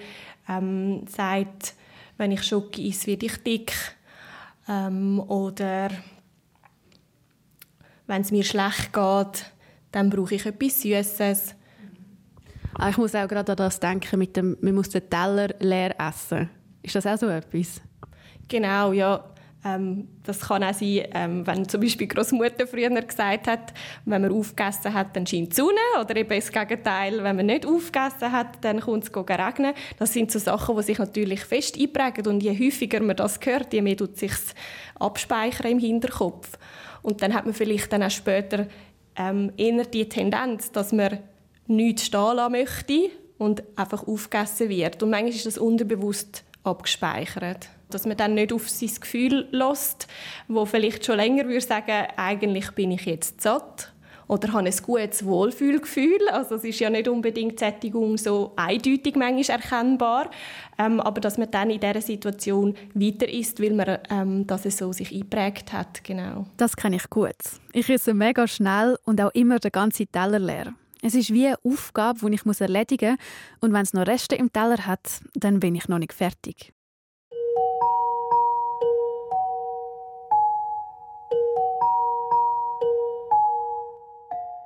ähm, 0.49 1.07
sagt, 1.09 1.75
wenn 2.17 2.33
ich 2.33 2.43
Schoki 2.43 2.89
esse, 2.89 3.09
werde 3.09 3.27
ich 3.27 3.37
dick. 3.43 3.73
Ähm, 4.69 5.21
oder 5.21 5.91
wenn 8.07 8.23
es 8.23 8.31
mir 8.31 8.45
schlecht 8.45 8.93
geht, 8.93 9.53
dann 9.93 10.11
brauche 10.11 10.35
ich 10.35 10.47
etwas 10.47 10.83
Süßes. 10.83 11.55
Ah, 12.75 12.91
ich 12.91 12.99
muss 12.99 13.15
auch 13.15 13.29
gerade 13.29 13.53
an 13.53 13.57
das 13.57 13.81
denken, 13.81 14.19
mit 14.19 14.37
dem, 14.37 14.57
man 14.61 14.75
muss 14.75 14.91
den 14.91 15.09
Teller 15.09 15.49
leer 15.61 15.95
essen. 15.99 16.51
Ist 16.83 16.95
das 16.95 17.07
auch 17.07 17.17
so 17.17 17.27
etwas? 17.29 17.81
Genau, 18.49 18.93
ja. 18.93 19.25
Ähm, 19.67 20.09
das 20.23 20.41
kann 20.41 20.63
auch 20.63 20.73
sein, 20.73 21.09
ähm, 21.13 21.47
wenn 21.47 21.69
zum 21.69 21.81
Beispiel 21.81 22.07
Großmutter 22.07 22.67
früher 22.67 22.91
gesagt 22.91 23.49
hat, 23.49 23.75
wenn 24.05 24.23
man 24.23 24.33
aufgegessen 24.33 24.95
hat, 24.95 25.17
dann 25.17 25.27
scheint 25.27 25.53
die 25.53 25.57
Sonne. 25.57 25.81
Oder 26.01 26.17
eben 26.17 26.29
das 26.29 26.53
Gegenteil, 26.53 27.23
wenn 27.25 27.37
man 27.37 27.47
nicht 27.47 27.67
aufgegessen 27.67 28.31
hat, 28.31 28.63
dann 28.63 28.81
kommt 28.81 29.05
es 29.05 29.17
regnen. 29.17 29.75
Das 29.99 30.13
sind 30.13 30.31
so 30.31 30.39
Sachen, 30.39 30.77
die 30.77 30.83
sich 30.83 30.99
natürlich 30.99 31.41
fest 31.45 31.79
einprägen. 31.79 32.27
Und 32.27 32.43
je 32.43 32.53
häufiger 32.53 33.01
man 33.03 33.17
das 33.17 33.41
hört, 33.43 33.73
je 33.73 33.83
mehr 33.83 33.97
tut 33.97 34.17
sich 34.17 34.33
abspeichern 35.01 35.73
im 35.73 35.79
Hinterkopf. 35.79 36.59
Und 37.03 37.23
dann 37.23 37.35
hat 37.35 37.45
man 37.45 37.55
vielleicht 37.55 37.93
dann 37.93 38.03
auch 38.03 38.11
später 38.11 38.67
ähm, 39.17 39.53
eher 39.57 39.85
die 39.85 40.09
Tendenz, 40.09 40.71
dass 40.71 40.93
man 40.93 41.19
nichts 41.67 42.07
stehen 42.07 42.37
lassen 42.37 42.53
möchte 42.53 43.11
und 43.39 43.65
einfach 43.77 44.07
aufgegessen 44.07 44.69
wird. 44.69 45.03
Und 45.03 45.11
manchmal 45.11 45.31
ist 45.31 45.47
das 45.47 45.59
unterbewusst 45.59 46.45
abgespeichert 46.63 47.69
dass 47.91 48.07
man 48.07 48.17
dann 48.17 48.35
nicht 48.35 48.53
auf 48.53 48.69
sein 48.69 48.91
Gefühl 49.01 49.49
lässt, 49.51 50.07
wo 50.49 50.65
vielleicht 50.65 51.05
schon 51.05 51.17
länger 51.17 51.47
würde 51.47 51.61
sagen, 51.61 52.07
eigentlich 52.17 52.71
bin 52.73 52.91
ich 52.91 53.07
jetzt 53.07 53.41
satt 53.41 53.93
oder 54.29 54.53
habe 54.53 54.69
ein 54.69 54.77
gutes 54.83 55.25
Wohlfühlgefühl. 55.25 56.29
Also 56.31 56.57
es 56.57 56.65
ist 56.65 56.81
ja 56.81 56.91
nicht 56.91 57.09
unbedingt 57.09 57.59
Sättigung 57.59 58.17
so 58.17 58.53
eindeutig 58.57 59.15
manchmal 59.17 59.61
erkennbar, 59.61 60.31
ähm, 60.79 61.01
aber 61.01 61.21
dass 61.21 61.39
man 61.39 61.51
dann 61.51 61.71
in 61.71 61.81
dieser 61.81 62.01
Situation 62.01 62.75
weiter 62.95 63.29
isst, 63.29 63.63
weil 63.63 63.73
man 63.73 63.99
ähm, 64.11 64.47
dass 64.47 64.67
es 64.67 64.79
so 64.79 64.93
sich 64.93 65.13
eingeprägt 65.13 65.73
hat. 65.73 66.03
Genau. 66.05 66.47
Das 66.57 66.77
kenne 66.77 66.97
ich 66.97 67.09
gut. 67.09 67.37
Ich 67.73 67.89
esse 67.89 68.15
mega 68.15 68.47
schnell 68.47 68.99
und 69.05 69.21
auch 69.21 69.31
immer 69.35 69.59
den 69.59 69.73
ganzen 69.73 70.11
Teller 70.11 70.39
leer. 70.39 70.75
Es 71.03 71.15
ist 71.15 71.33
wie 71.33 71.47
eine 71.47 71.59
Aufgabe, 71.63 72.19
die 72.31 72.35
ich 72.35 72.61
erledigen 72.61 73.11
muss. 73.11 73.61
Und 73.61 73.73
wenn 73.73 73.83
es 73.83 73.93
noch 73.93 74.07
Reste 74.07 74.35
im 74.35 74.53
Teller 74.53 74.87
hat, 74.87 75.21
dann 75.35 75.61
bin 75.61 75.75
ich 75.75 75.89
noch 75.89 75.99
nicht 75.99 76.13
fertig. 76.13 76.73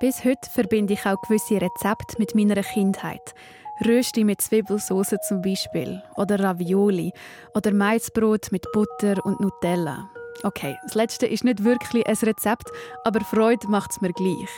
Bis 0.01 0.25
heute 0.25 0.49
verbinde 0.51 0.95
ich 0.95 1.05
auch 1.05 1.21
gewisse 1.21 1.61
Rezepte 1.61 2.17
mit 2.17 2.35
meiner 2.35 2.63
Kindheit. 2.63 3.35
Rösti 3.87 4.25
mit 4.25 4.41
Zwiebelsauce 4.41 5.15
zum 5.29 5.43
Beispiel. 5.43 6.03
Oder 6.17 6.41
Ravioli. 6.41 7.13
Oder 7.55 7.75
Maisbrot 7.75 8.51
mit 8.51 8.65
Butter 8.73 9.23
und 9.27 9.41
Nutella. 9.41 10.09
Okay, 10.43 10.75
das 10.85 10.95
letzte 10.95 11.27
ist 11.27 11.45
nicht 11.45 11.65
wirklich 11.65 12.07
ein 12.07 12.17
Rezept, 12.17 12.71
aber 13.05 13.21
Freude 13.21 13.69
macht 13.69 13.91
es 13.91 14.01
mir 14.01 14.15
gleich. 14.15 14.49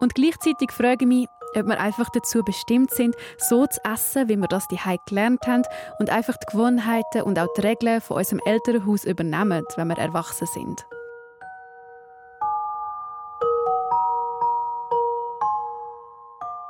Und 0.00 0.14
gleichzeitig 0.14 0.70
frage 0.70 1.04
ich 1.04 1.08
mich, 1.08 1.26
ob 1.54 1.68
wir 1.68 1.80
einfach 1.80 2.10
dazu 2.10 2.42
bestimmt 2.44 2.90
sind, 2.90 3.16
so 3.38 3.66
zu 3.66 3.80
essen, 3.82 4.28
wie 4.28 4.36
wir 4.36 4.48
das 4.48 4.68
die 4.68 4.78
gelernt 5.06 5.46
haben 5.46 5.62
und 5.98 6.10
einfach 6.10 6.36
die 6.36 6.52
Gewohnheiten 6.52 7.22
und 7.22 7.38
auch 7.38 7.48
die 7.56 7.62
Regeln 7.62 8.02
von 8.02 8.18
unserem 8.18 8.42
Elternhaus 8.44 9.06
übernehmen, 9.06 9.64
wenn 9.76 9.88
wir 9.88 9.96
erwachsen 9.96 10.46
sind. 10.46 10.86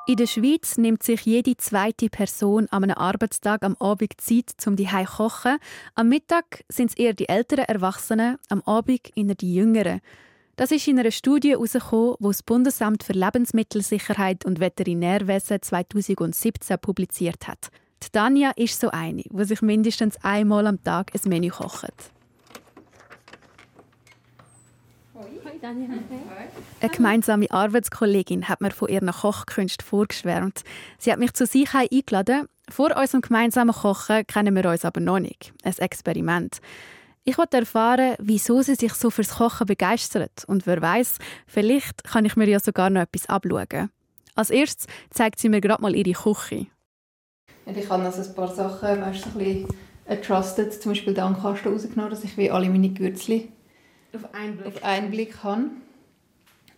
In 0.09 0.15
der 0.15 0.29
Schweiz 0.29 0.79
nimmt 0.79 1.03
sich 1.03 1.23
jede 1.23 1.57
zweite 1.57 2.09
Person 2.09 2.69
an 2.71 2.85
einem 2.85 2.97
Arbeitstag 2.97 3.65
am 3.65 3.75
Abend 3.81 4.13
Zeit, 4.21 4.55
um 4.65 4.77
die 4.77 4.87
zu 4.87 5.05
kochen. 5.05 5.57
Am 5.97 6.09
Mittag 6.09 6.63
sind 6.69 6.91
es 6.91 6.97
eher 6.97 7.13
die 7.13 7.29
älteren 7.29 7.65
Erwachsenen, 7.65 8.37
am 8.49 8.63
Abend 8.63 9.11
eher 9.17 9.35
die 9.35 9.53
Jüngeren. 9.53 10.01
Das 10.55 10.71
ist 10.71 10.87
in 10.87 11.01
einer 11.01 11.11
Studie 11.11 11.51
herausgekommen, 11.51 12.15
die 12.21 12.27
das 12.29 12.45
Bundesamt 12.45 13.03
für 13.03 13.15
Lebensmittelsicherheit 13.15 14.45
und 14.45 14.61
Veterinärwesen 14.61 15.61
2017 15.61 16.79
publiziert 16.79 17.49
hat. 17.49 17.71
Die 18.05 18.11
Tanja 18.11 18.53
ist 18.55 18.79
so 18.79 18.91
eine, 18.91 19.25
die 19.25 19.45
sich 19.45 19.61
mindestens 19.61 20.23
einmal 20.23 20.69
am 20.69 20.85
Tag 20.85 21.11
ein 21.17 21.29
Menü 21.29 21.49
kocht. 21.49 22.13
Eine 26.81 26.91
gemeinsame 26.91 27.51
Arbeitskollegin 27.51 28.49
hat 28.49 28.61
mir 28.61 28.71
von 28.71 28.89
ihren 28.89 29.11
Kochkünsten 29.11 29.85
vorgeschwärmt. 29.85 30.63
Sie 30.99 31.11
hat 31.11 31.19
mich 31.19 31.33
zu 31.33 31.47
sich 31.47 31.73
eingeladen. 31.75 32.47
Vor 32.69 32.97
unserem 32.97 33.23
gemeinsamen 33.23 33.75
Kochen 33.75 34.27
kennen 34.27 34.55
wir 34.55 34.69
uns 34.69 34.85
aber 34.85 35.01
noch 35.01 35.19
nicht. 35.19 35.53
Ein 35.63 35.75
Experiment. 35.79 36.59
Ich 37.25 37.39
wollte 37.39 37.59
erfahren, 37.59 38.15
wieso 38.19 38.63
sie 38.63 38.75
sich 38.75 38.93
so 38.95 39.11
fürs 39.11 39.37
Kochen 39.37 39.67
begeistert. 39.67 40.45
Und 40.47 40.67
wer 40.67 40.81
weiß, 40.81 41.19
vielleicht 41.47 42.05
kann 42.05 42.25
ich 42.25 42.37
mir 42.37 42.49
ja 42.49 42.61
sogar 42.61 42.91
noch 42.91 43.03
etwas 43.03 43.29
abschauen. 43.29 43.91
Als 44.35 44.51
erstes 44.51 44.87
zeigt 45.11 45.39
sie 45.39 45.49
mir 45.49 45.61
gerade 45.61 45.83
mal 45.83 45.97
ihre 45.97 46.13
Küche. 46.13 46.67
Ich 47.67 47.91
habe 47.91 48.05
also 48.05 48.23
ein 48.23 48.35
paar 48.35 48.55
Sachen, 48.55 49.01
weißt 49.01 49.27
ein 49.27 49.33
bisschen 49.33 50.23
trusted, 50.23 50.73
zum 50.81 50.93
Beispiel 50.93 51.15
den 51.15 51.37
Kasten 51.37 51.73
rausgenommen, 51.73 52.11
dass 52.11 52.23
ich 52.23 52.37
wie 52.37 52.51
alle 52.51 52.69
meine 52.69 52.91
Gewürze 52.91 53.49
auf 54.15 54.35
einen 54.35 54.57
Blick, 54.57 54.67
auf 54.67 54.85
einen 54.85 55.11
Blick 55.11 55.45
habe. 55.45 55.71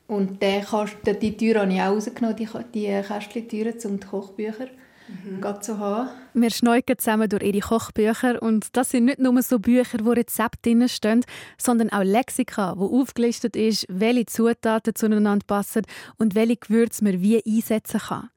Und 0.07 0.41
den 0.41 0.65
Kasten, 0.65 1.19
die 1.21 1.37
Tür 1.37 1.61
habe 1.61 1.73
ich 1.73 1.81
auch 1.81 1.93
rausgenommen, 1.93 2.37
die, 2.37 2.49
die 2.75 3.03
Kästchen-Türen, 3.07 3.75
um 3.85 4.01
die 4.01 4.07
Kochbücher 4.07 4.69
mhm. 5.09 5.63
zu 5.63 5.79
haben. 5.79 6.09
Wir 6.35 6.51
schneiden 6.51 6.99
zusammen 6.99 7.29
durch 7.29 7.43
ihre 7.43 7.61
Kochbücher 7.61 8.43
und 8.43 8.77
das 8.77 8.91
sind 8.91 9.07
nicht 9.07 9.19
nur 9.19 9.41
so 9.43 9.59
Bücher, 9.59 9.99
wo 10.03 10.13
Rezepte 10.13 10.71
drin 10.71 10.89
stehen, 10.89 11.25
sondern 11.59 11.91
auch 11.91 12.03
Lexika, 12.03 12.75
wo 12.77 13.01
aufgelistet 13.01 13.57
ist, 13.57 13.87
welche 13.89 14.27
Zutaten 14.27 14.95
zueinander 14.95 15.45
passen 15.47 15.83
und 16.17 16.35
welche 16.35 16.57
Gewürze 16.57 17.05
man 17.05 17.21
wie 17.21 17.43
einsetzen 17.45 18.01
kann. 18.01 18.31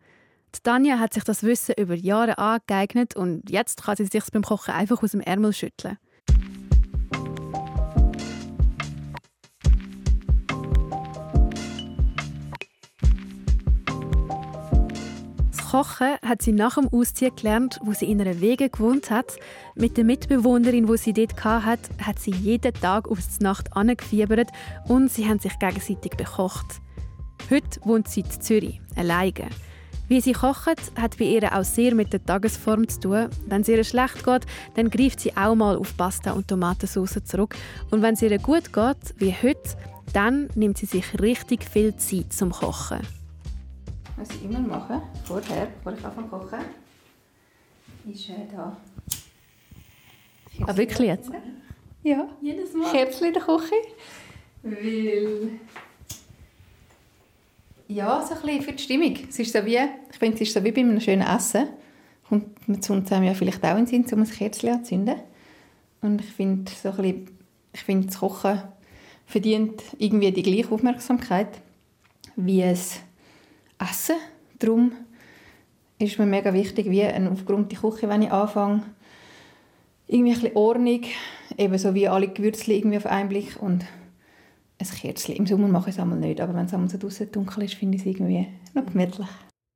Die 0.55 0.59
Tanja 0.63 0.99
hat 0.99 1.13
sich 1.13 1.23
das 1.23 1.43
Wissen 1.43 1.75
über 1.77 1.95
Jahre 1.95 2.37
angeeignet 2.37 3.15
und 3.15 3.49
jetzt 3.49 3.83
kann 3.83 3.95
sie 3.95 4.05
sich 4.05 4.23
beim 4.33 4.43
Kochen 4.43 4.73
einfach 4.73 5.01
aus 5.01 5.11
dem 5.11 5.21
Ärmel 5.21 5.53
schütteln. 5.53 5.97
Kochen 15.71 16.17
hat 16.21 16.41
sie 16.41 16.51
nach 16.51 16.75
dem 16.75 16.89
Ausziehen 16.89 17.33
gelernt, 17.33 17.79
wo 17.81 17.93
sie 17.93 18.11
in 18.11 18.19
einer 18.19 18.41
Wege 18.41 18.69
gewohnt 18.69 19.09
hat. 19.09 19.37
Mit 19.73 19.95
der 19.95 20.03
Mitbewohnerin, 20.03 20.89
wo 20.89 20.97
sie 20.97 21.13
dort 21.13 21.41
hatte, 21.45 21.89
hat 22.05 22.19
sie 22.19 22.31
jeden 22.31 22.73
Tag 22.73 23.09
aufs 23.09 23.39
Nacht 23.39 23.73
angefiebert 23.73 24.49
und 24.89 25.09
sie 25.09 25.29
haben 25.29 25.39
sich 25.39 25.57
gegenseitig 25.59 26.17
bekocht. 26.17 26.81
Heute 27.49 27.79
wohnt 27.85 28.09
sie 28.09 28.19
in 28.19 28.41
Zürich, 28.41 28.81
alleine. 28.97 29.47
Wie 30.09 30.19
sie 30.19 30.33
kocht, 30.33 30.91
hat 30.99 31.17
bei 31.17 31.23
ihr 31.23 31.57
auch 31.57 31.63
sehr 31.63 31.95
mit 31.95 32.11
der 32.11 32.25
Tagesform 32.25 32.89
zu 32.89 32.99
tun. 32.99 33.29
Wenn 33.47 33.61
es 33.61 33.69
ihr 33.69 33.81
schlecht 33.85 34.25
geht, 34.25 34.45
dann 34.75 34.89
greift 34.89 35.21
sie 35.21 35.37
auch 35.37 35.55
mal 35.55 35.77
auf 35.77 35.95
Pasta 35.95 36.33
und 36.33 36.49
Tomatensauce 36.49 37.23
zurück. 37.23 37.55
Und 37.91 38.01
wenn 38.01 38.15
es 38.15 38.21
ihr 38.21 38.37
gut 38.39 38.73
geht, 38.73 39.15
wie 39.19 39.33
heute, 39.41 39.77
dann 40.11 40.49
nimmt 40.53 40.79
sie 40.79 40.85
sich 40.85 41.17
richtig 41.21 41.63
viel 41.63 41.95
Zeit 41.95 42.33
zum 42.33 42.51
Kochen 42.51 43.20
was 44.21 44.29
ich 44.35 44.43
immer 44.43 44.59
mache, 44.59 45.01
vorher, 45.23 45.67
bevor 45.77 45.93
ich 45.93 46.05
anfange 46.05 46.27
kochen, 46.27 46.59
ist 48.07 48.29
äh, 48.29 48.45
da. 48.51 48.77
Ah, 50.67 50.77
wirklich 50.77 51.07
jetzt? 51.07 51.31
Ja. 52.03 52.27
Jedes 52.39 52.73
Mal? 52.73 52.91
Kerzchen 52.91 53.27
in 53.27 53.33
der 53.33 53.41
Küche. 53.41 53.75
Weil... 54.61 55.49
Ja, 57.87 58.21
so 58.21 58.35
ein 58.35 58.41
bisschen 58.41 58.61
für 58.61 58.73
die 58.73 58.83
Stimmung. 58.83 59.17
Es 59.27 59.39
ist 59.39 59.53
so 59.53 59.65
wie, 59.65 59.79
ich 60.11 60.17
finde, 60.17 60.35
es 60.35 60.41
ist 60.41 60.53
so 60.53 60.63
wie 60.63 60.71
bei 60.71 60.81
einem 60.81 61.01
schönen 61.01 61.27
Essen. 61.27 61.67
Kommt 62.29 62.67
man 62.67 62.81
zu 62.81 62.93
uns 62.93 63.09
ja 63.09 63.33
vielleicht 63.33 63.63
auch 63.63 63.71
in 63.71 63.85
den 63.85 64.05
Sinn, 64.05 64.05
um 64.13 64.21
ein 64.21 64.29
Kerzchen 64.29 64.69
anzünden. 64.69 65.15
Und 66.01 66.21
ich 66.21 66.31
finde, 66.31 66.71
so 66.71 66.89
ein 66.89 66.95
bisschen, 66.95 67.37
ich 67.73 67.83
finde, 67.83 68.07
das 68.07 68.19
Kochen 68.19 68.61
verdient 69.25 69.81
irgendwie 69.97 70.31
die 70.31 70.43
gleiche 70.43 70.71
Aufmerksamkeit 70.71 71.59
wie 72.35 72.61
es 72.61 72.99
Essen. 73.81 74.15
Darum 74.59 74.91
ist 75.97 76.19
mir 76.19 76.25
mega 76.25 76.53
wichtig, 76.53 76.89
wie 76.89 77.03
eine 77.03 77.31
aufgeräumte 77.31 77.75
Küche, 77.75 78.09
wenn 78.09 78.21
ich 78.21 78.31
anfange. 78.31 78.83
Irgendwie 80.07 80.33
ein 80.33 80.41
bisschen 80.41 80.55
Ordnung, 80.55 81.01
eben 81.57 81.77
so 81.77 81.93
wie 81.93 82.07
alle 82.07 82.27
Gewürze 82.27 82.73
irgendwie 82.73 82.97
auf 82.97 83.05
einen 83.05 83.29
Blick 83.29 83.61
und 83.61 83.85
ein 84.77 84.87
Kerzchen. 84.87 85.35
Im 85.35 85.47
Sommer 85.47 85.67
mache 85.67 85.89
ich 85.89 85.95
es 85.95 86.01
einmal 86.01 86.19
nicht, 86.19 86.41
aber 86.41 86.53
wenn 86.53 86.65
es 86.65 86.73
einmal 86.73 86.89
so 86.89 86.97
draußen 86.97 87.31
dunkel 87.31 87.63
ist, 87.63 87.75
finde 87.75 87.95
ich 87.95 88.01
es 88.01 88.07
irgendwie 88.07 88.47
noch 88.73 88.85
gemütlich. 88.85 89.27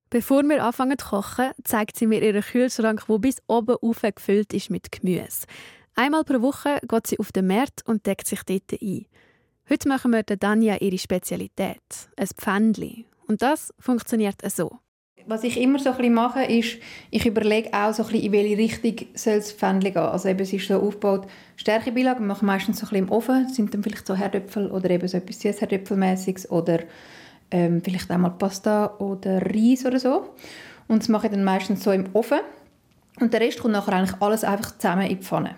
Bevor 0.10 0.44
wir 0.44 0.64
anfangen 0.64 0.98
zu 0.98 1.08
kochen, 1.08 1.52
zeigt 1.64 1.98
sie 1.98 2.08
mir 2.08 2.22
ihren 2.22 2.42
Kühlschrank, 2.42 3.06
der 3.08 3.18
bis 3.18 3.38
oben 3.48 3.76
gefüllt 4.16 4.54
ist 4.54 4.70
mit 4.70 4.92
Gemüse. 4.92 5.46
Einmal 5.96 6.24
pro 6.24 6.42
Woche 6.42 6.80
geht 6.88 7.08
sie 7.08 7.20
auf 7.20 7.32
den 7.32 7.48
Markt 7.48 7.82
und 7.86 8.06
deckt 8.06 8.28
sich 8.28 8.44
dort 8.44 8.82
ein. 8.82 9.06
Heute 9.70 9.88
machen 9.88 10.12
wir 10.12 10.24
der 10.24 10.38
Danja 10.38 10.76
ihre 10.78 10.98
Spezialität, 10.98 11.82
ein 12.18 12.28
Pfändli. 12.28 13.06
Und 13.27 13.41
das 13.41 13.74
funktioniert 13.79 14.41
so. 14.51 14.79
Was 15.27 15.44
ich 15.44 15.60
immer 15.60 15.79
so 15.79 15.91
ein 15.91 16.13
mache, 16.13 16.44
ist, 16.44 16.77
ich 17.10 17.25
überlege 17.25 17.74
auch 17.74 17.94
so 17.94 18.03
ein 18.03 18.10
bisschen, 18.10 18.25
in 18.25 18.32
welche 18.32 18.58
Richtung 18.58 19.08
soll 19.15 19.38
das 19.38 19.51
Pfändchen 19.51 19.94
gehen. 19.94 20.03
Also 20.03 20.29
eben, 20.29 20.39
es 20.39 20.53
ist 20.53 20.67
so 20.67 20.79
aufgebaut, 20.79 21.27
Stärkebeilage, 21.55 22.20
wir 22.20 22.27
machen 22.27 22.46
meistens 22.46 22.79
so 22.79 22.86
ein 22.86 22.89
bisschen 22.89 23.08
im 23.08 23.12
Ofen, 23.12 23.44
das 23.44 23.55
sind 23.55 23.74
dann 23.74 23.82
vielleicht 23.82 24.05
so 24.05 24.13
Herdöpfel 24.13 24.70
oder 24.70 24.88
eben 24.91 25.08
so 25.08 25.17
etwas 25.17 25.39
Süßherdöpfelmäßiges 25.39 26.51
oder 26.51 26.82
ähm, 27.50 27.82
vielleicht 27.84 28.12
einmal 28.12 28.32
Pasta 28.32 28.98
oder 29.00 29.41
Reis 29.41 29.84
oder 29.86 30.00
so. 30.00 30.29
Und 30.88 31.01
das 31.01 31.10
mache 31.10 31.27
ich 31.27 31.34
dann 31.34 31.44
meistens 31.44 31.84
so 31.84 31.91
im 31.91 32.05
Ofen. 32.13 32.39
Und 33.20 33.34
der 33.34 33.41
Rest 33.41 33.60
kommt 33.60 33.74
nachher 33.74 33.94
eigentlich 33.94 34.22
alles 34.22 34.44
einfach 34.44 34.77
zusammen 34.77 35.08
in 35.08 35.17
die 35.17 35.24
Pfanne. 35.24 35.55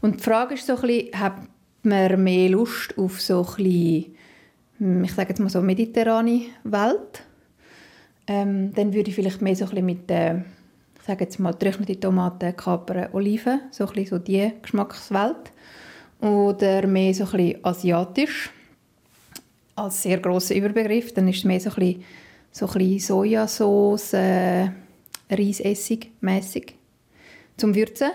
Und 0.00 0.20
die 0.20 0.24
Frage 0.24 0.54
ist 0.54 0.66
so 0.66 0.74
ein 0.74 0.80
bisschen, 0.80 1.20
hat 1.20 1.34
man 1.82 2.24
mehr 2.24 2.48
Lust 2.48 2.96
auf 2.98 3.20
so 3.20 3.46
ein 3.46 3.64
bisschen 3.64 4.16
ich 4.80 5.12
sage 5.12 5.30
jetzt 5.30 5.40
mal 5.40 5.48
so 5.48 5.60
mediterrane 5.60 6.42
Welt, 6.64 7.24
ähm, 8.26 8.72
dann 8.74 8.92
würde 8.92 9.10
ich 9.10 9.16
vielleicht 9.16 9.42
mehr 9.42 9.56
so 9.56 9.64
ein 9.64 9.70
bisschen 9.70 9.86
mit, 9.86 10.10
äh, 10.10 10.36
ich 10.38 11.04
sage 11.06 11.24
jetzt 11.24 11.38
mal 11.38 11.52
getrocknete 11.52 11.98
Tomaten, 11.98 12.54
Kapern, 12.56 13.08
Oliven, 13.12 13.60
so 13.70 13.86
ein 13.86 13.92
bisschen 13.92 14.06
so 14.06 14.18
die 14.18 14.52
Geschmackswelt. 14.62 15.52
Oder 16.20 16.86
mehr 16.86 17.14
so 17.14 17.24
ein 17.24 17.30
bisschen 17.30 17.64
asiatisch, 17.64 18.50
als 19.76 20.02
sehr 20.02 20.18
grosser 20.18 20.54
Überbegriff. 20.54 21.14
Dann 21.14 21.28
ist 21.28 21.38
es 21.38 21.44
mehr 21.44 21.60
so 21.60 21.70
ein 21.70 22.04
so 22.50 22.66
ein 22.66 22.72
bisschen 22.72 22.98
Sojasauce, 22.98 24.14
äh, 24.14 24.68
Reisessig 25.30 26.10
mäßig 26.20 26.74
zum 27.56 27.74
Würzen. 27.74 28.10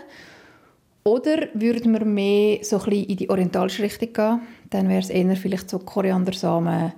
Oder 1.03 1.49
würden 1.53 1.91
wir 1.93 2.05
mehr 2.05 2.59
so 2.63 2.77
ein 2.79 2.85
bisschen 2.85 3.05
in 3.05 3.17
die 3.17 3.29
orientalische 3.29 3.83
Richtung 3.83 4.13
gehen? 4.13 4.41
Dann 4.73 4.89
wäre 4.89 4.99
es 4.99 5.09
eher 5.09 5.35
vielleicht 5.37 5.69
so 5.69 5.79
Koriandersamen, 5.79 6.91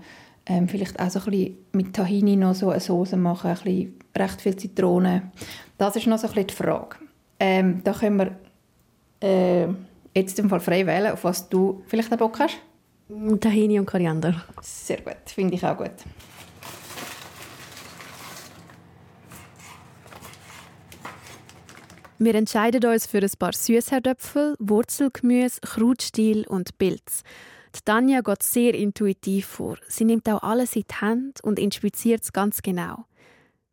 Ähm, 0.48 0.68
vielleicht 0.68 1.00
auch 1.00 1.10
so 1.10 1.20
ein 1.20 1.26
bisschen 1.26 1.58
mit 1.72 1.96
Tahini 1.96 2.36
noch 2.36 2.54
so 2.54 2.70
eine 2.70 2.80
Soße 2.80 3.18
machen, 3.18 3.50
ein 3.50 3.56
bisschen 3.56 4.00
recht 4.16 4.42
viel 4.42 4.56
Zitrone. 4.56 5.32
Das 5.80 5.96
ist 5.96 6.06
noch 6.06 6.20
so 6.20 6.28
ein 6.28 6.34
bisschen 6.34 6.48
die 6.48 6.54
Frage. 6.54 6.98
Ähm, 7.40 7.82
da 7.84 7.94
können 7.94 8.18
wir 8.20 9.28
äh, 9.28 9.68
jetzt 10.14 10.38
im 10.38 10.48
Fall 10.48 10.60
frei 10.60 10.86
wählen, 10.86 11.14
auf 11.14 11.24
was 11.24 11.50
du 11.50 11.82
vielleicht 11.88 12.14
auch 12.14 12.18
Bock 12.18 12.40
hast. 12.40 12.58
Tahini 13.42 13.80
und 13.80 13.88
Koriander. 13.88 14.46
Sehr 14.62 15.02
gut, 15.02 15.18
finde 15.26 15.56
ich 15.56 15.66
auch 15.66 15.78
gut. 15.78 15.92
Wir 22.20 22.36
entscheiden 22.36 22.86
uns 22.86 23.08
für 23.08 23.18
ein 23.18 23.32
paar 23.40 23.54
Süßherdöpfel, 23.54 24.56
Wurzelgemüse, 24.60 25.60
Krautstiel 25.62 26.46
und 26.48 26.78
Pilz. 26.78 27.24
Tanja 27.84 28.22
geht 28.22 28.44
sehr 28.44 28.74
intuitiv 28.74 29.48
vor. 29.48 29.78
Sie 29.88 30.06
nimmt 30.06 30.30
auch 30.30 30.44
alles 30.44 30.76
in 30.76 30.84
die 30.90 30.96
Hand 30.96 31.44
und 31.44 31.60
inspiziert 31.60 32.24
es 32.24 32.32
ganz 32.32 32.62
genau. 32.62 33.06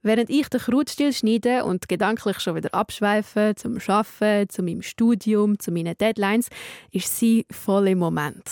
Während 0.02 0.30
ich 0.30 0.48
den 0.48 0.60
Krautstiel 0.60 1.12
schneide 1.12 1.64
und 1.64 1.88
gedanklich 1.88 2.40
schon 2.40 2.56
wieder 2.56 2.74
abschweife 2.74 3.54
zum 3.56 3.78
Arbeiten, 3.86 4.48
zu 4.48 4.62
meinem 4.62 4.82
Studium, 4.82 5.60
zu 5.60 5.70
meinen 5.70 5.96
Deadlines, 5.96 6.48
ist 6.90 7.16
sie 7.16 7.46
voll 7.50 7.86
im 7.88 7.98
Moment. 7.98 8.42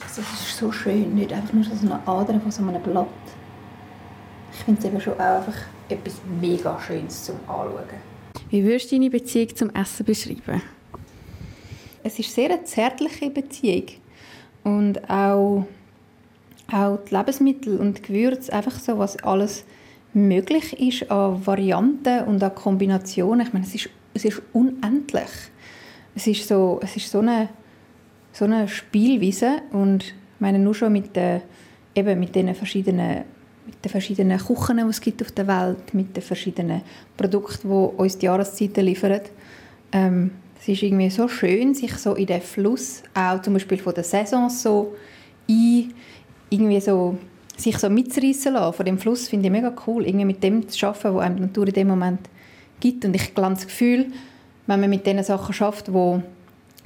Also, 0.00 0.20
es 0.20 0.48
ist 0.48 0.56
so 0.58 0.70
schön, 0.70 1.14
nicht 1.14 1.32
einfach 1.32 1.52
nur 1.52 1.64
so 1.64 1.72
eine 1.72 2.06
Ader 2.06 2.40
von 2.40 2.50
so 2.50 2.62
einem 2.62 2.80
Blatt. 2.82 3.08
Ich 4.52 4.58
finde 4.58 4.80
es 4.80 4.86
eben 4.86 5.00
schon 5.00 5.14
auch 5.14 5.38
einfach 5.38 5.56
etwas 5.88 6.14
mega 6.40 6.80
Schönes 6.80 7.24
zum 7.24 7.36
Anschauen. 7.48 8.12
Wie 8.50 8.62
würdest 8.64 8.92
du 8.92 8.96
deine 8.96 9.10
Beziehung 9.10 9.56
zum 9.56 9.70
Essen 9.70 10.06
beschreiben? 10.06 10.62
Es 12.04 12.18
ist 12.18 12.34
sehr 12.34 12.50
eine 12.50 12.64
zärtliche 12.64 13.30
Beziehung. 13.30 13.86
Und 14.64 15.08
auch, 15.10 15.66
auch 16.70 16.98
die 17.08 17.14
Lebensmittel 17.14 17.78
und 17.78 18.02
Gewürze, 18.02 18.52
einfach 18.52 18.78
so, 18.78 18.98
was 18.98 19.22
alles 19.22 19.64
möglich 20.14 20.78
ist 20.78 21.10
an 21.10 21.44
Varianten 21.46 22.24
und 22.24 22.42
an 22.42 22.54
Kombinationen. 22.54 23.46
Ich 23.46 23.52
meine, 23.52 23.64
es 23.64 23.74
ist, 23.74 23.90
es 24.14 24.24
ist 24.24 24.42
unendlich. 24.52 25.30
Es 26.14 26.26
ist 26.26 26.46
so, 26.46 26.78
es 26.82 26.96
ist 26.96 27.10
so 27.10 27.20
eine, 27.20 27.48
so 28.32 28.44
eine 28.44 28.68
Spielweise 28.68 29.62
und 29.72 30.04
ich 30.04 30.14
meine 30.38 30.58
nur 30.58 30.74
schon 30.74 30.92
mit, 30.92 31.16
den, 31.16 31.42
eben 31.94 32.20
mit 32.20 32.34
den 32.34 32.54
verschiedenen 32.54 33.24
mit 33.64 33.84
den 33.84 33.90
verschiedenen 33.90 34.38
Küchen, 34.38 34.78
die 34.78 34.82
es 34.82 35.00
gibt 35.00 35.22
auf 35.22 35.32
der 35.32 35.46
Welt, 35.46 35.94
mit 35.94 36.16
den 36.16 36.22
verschiedenen 36.22 36.82
Produkten, 37.16 37.68
die 37.68 38.02
uns 38.02 38.18
die 38.18 38.26
Jahreszeiten 38.26 38.84
liefern. 38.84 39.20
Ähm, 39.92 40.32
es 40.62 40.68
ist 40.68 40.82
irgendwie 40.84 41.10
so 41.10 41.26
schön, 41.26 41.74
sich 41.74 41.92
so 41.94 42.14
in 42.14 42.26
den 42.26 42.40
Fluss, 42.40 43.02
auch 43.14 43.42
zum 43.42 43.54
Beispiel 43.54 43.78
von 43.78 43.94
der 43.94 44.04
Saison 44.04 44.48
so 44.48 44.94
ein, 45.50 45.92
irgendwie 46.50 46.80
so 46.80 47.18
sich 47.56 47.76
so 47.78 47.90
mitreißen 47.90 48.52
lassen 48.52 48.76
von 48.76 48.86
dem 48.86 48.96
Fluss, 48.96 49.28
finde 49.28 49.46
ich 49.46 49.52
mega 49.52 49.74
cool. 49.88 50.06
Irgendwie 50.06 50.24
mit 50.24 50.42
dem 50.42 50.68
zu 50.68 50.86
arbeiten, 50.86 51.14
was 51.16 51.24
einem 51.24 51.36
die 51.36 51.42
Natur 51.42 51.66
in 51.66 51.72
dem 51.72 51.88
Moment 51.88 52.20
gibt. 52.78 53.04
Und 53.04 53.16
ich 53.16 53.32
habe 53.34 53.54
das 53.54 53.66
Gefühl, 53.66 54.12
wenn 54.68 54.80
man 54.80 54.88
mit 54.88 55.04
den 55.04 55.20
Sachen 55.24 55.52
schafft, 55.52 55.88
die 55.88 56.22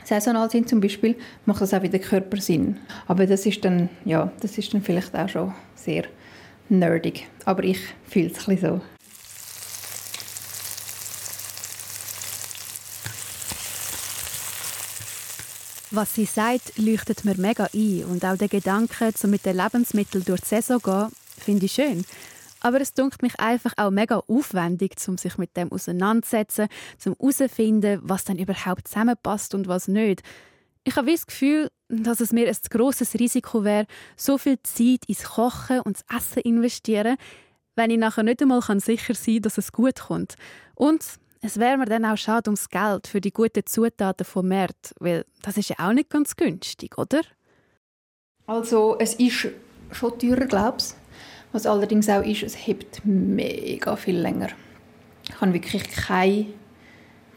saisonal 0.04 0.50
sind 0.50 0.70
zum 0.70 0.80
Beispiel, 0.80 1.14
macht 1.44 1.60
das 1.60 1.74
auch 1.74 1.82
wieder 1.82 1.98
Körper 1.98 2.38
Sinn. 2.38 2.78
Aber 3.06 3.26
das 3.26 3.44
ist 3.44 3.62
dann, 3.62 3.90
ja, 4.06 4.32
das 4.40 4.56
ist 4.56 4.72
dann 4.72 4.80
vielleicht 4.80 5.14
auch 5.14 5.28
schon 5.28 5.52
sehr 5.74 6.04
nerdig. 6.70 7.26
Aber 7.44 7.62
ich 7.62 7.80
fühle 8.04 8.30
es 8.30 8.48
ein 8.48 8.56
so. 8.56 8.80
Was 15.96 16.14
sie 16.14 16.26
sagt, 16.26 16.76
leuchtet 16.76 17.24
mir 17.24 17.38
mega 17.38 17.70
ein. 17.72 18.04
Und 18.04 18.22
auch 18.22 18.36
der 18.36 18.48
Gedanke, 18.48 19.12
so 19.16 19.28
mit 19.28 19.46
den 19.46 19.56
Lebensmitteln 19.56 20.26
durch 20.26 20.42
die 20.42 20.48
Saison 20.48 20.78
zu 20.78 20.90
gehen, 20.90 21.08
finde 21.38 21.64
ich 21.64 21.72
schön. 21.72 22.04
Aber 22.60 22.82
es 22.82 22.92
dunkelt 22.92 23.22
mich 23.22 23.40
einfach 23.40 23.72
auch 23.78 23.90
mega 23.90 24.22
aufwendig, 24.28 24.96
um 25.08 25.16
sich 25.16 25.38
mit 25.38 25.56
dem 25.56 25.72
auseinanderzusetzen, 25.72 26.68
um 27.06 27.14
herauszufinden, 27.18 28.00
was 28.02 28.24
dann 28.24 28.36
überhaupt 28.36 28.88
zusammenpasst 28.88 29.54
und 29.54 29.68
was 29.68 29.88
nicht. 29.88 30.22
Ich 30.84 30.96
habe 30.96 31.10
das 31.10 31.26
Gefühl, 31.26 31.70
dass 31.88 32.20
es 32.20 32.30
mir 32.30 32.46
ein 32.46 32.56
grosses 32.68 33.14
Risiko 33.14 33.64
wäre, 33.64 33.86
so 34.16 34.36
viel 34.36 34.58
Zeit 34.64 35.06
ins 35.06 35.24
Kochen 35.24 35.80
und 35.80 35.96
das 35.96 36.18
Essen 36.18 36.42
investieren, 36.42 37.16
wenn 37.74 37.90
ich 37.90 37.98
nachher 37.98 38.22
nicht 38.22 38.42
einmal 38.42 38.60
sicher 38.80 39.14
sein 39.14 39.36
kann, 39.36 39.42
dass 39.42 39.56
es 39.56 39.72
gut 39.72 39.98
kommt. 39.98 40.34
Und 40.74 41.02
es 41.46 41.58
wäre 41.58 41.78
mir 41.78 41.86
dann 41.86 42.04
auch 42.04 42.16
schade 42.16 42.50
ums 42.50 42.68
Geld 42.68 43.06
für 43.06 43.20
die 43.20 43.32
guten 43.32 43.64
Zutaten 43.64 44.24
vom 44.24 44.48
Markt, 44.48 44.94
weil 44.98 45.24
das 45.42 45.56
ist 45.56 45.70
ja 45.70 45.76
auch 45.78 45.92
nicht 45.92 46.10
ganz 46.10 46.34
günstig, 46.34 46.98
oder? 46.98 47.20
Also 48.46 48.96
es 48.98 49.14
ist 49.14 49.48
schon 49.92 50.18
teurer, 50.18 50.46
glaube 50.46 50.78
ich. 50.80 50.94
Was 51.52 51.66
allerdings 51.66 52.08
auch 52.08 52.22
ist, 52.22 52.42
es 52.42 52.66
hebt 52.66 53.00
mega 53.04 53.94
viel 53.96 54.18
länger. 54.18 54.48
Ich 55.28 55.40
habe 55.40 55.52
wirklich 55.54 55.88
kein, 55.88 56.46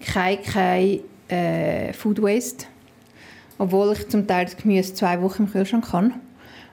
kein, 0.01 0.41
kein 0.41 0.99
äh, 1.27 1.93
Food 1.93 2.21
Waste, 2.21 2.65
obwohl 3.59 3.93
ich 3.93 4.09
zum 4.09 4.25
Teil 4.27 4.45
das 4.45 4.57
Gemüse 4.57 4.93
zwei 4.95 5.21
Wochen 5.21 5.43
im 5.43 5.51
Kühlschrank 5.51 5.91
kann. 5.91 6.15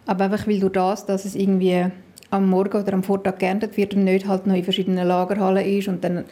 Aber 0.07 0.25
einfach 0.25 0.47
weil 0.47 0.61
durch 0.61 0.73
das, 0.73 1.05
dass 1.05 1.25
es 1.27 1.35
irgendwie 1.35 1.87
am 2.31 2.49
Morgen 2.49 2.81
oder 2.81 2.95
am 2.95 3.03
Vortag 3.03 3.39
geerntet 3.39 3.77
wird 3.77 3.95
und 3.95 4.05
nicht 4.05 4.27
halt 4.27 4.47
noch 4.47 4.55
in 4.55 4.65
verschiedenen 4.65 5.07
Lagerhallen 5.07 5.65
ist 5.67 5.89
und 5.89 6.03
dann 6.03 6.25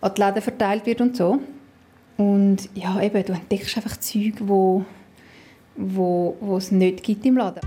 an 0.00 0.14
die 0.14 0.20
Läden 0.20 0.42
verteilt 0.42 0.86
wird 0.86 1.00
und 1.00 1.16
so. 1.16 1.38
Und 2.16 2.68
ja, 2.74 3.00
eben, 3.00 3.24
du 3.24 3.32
entdeckst 3.32 3.76
einfach 3.76 3.96
Zeug, 3.98 4.34
wo, 4.40 4.84
wo, 5.76 6.56
es 6.56 6.72
nicht 6.72 7.02
gibt 7.02 7.24
im 7.24 7.36
Laden. 7.36 7.60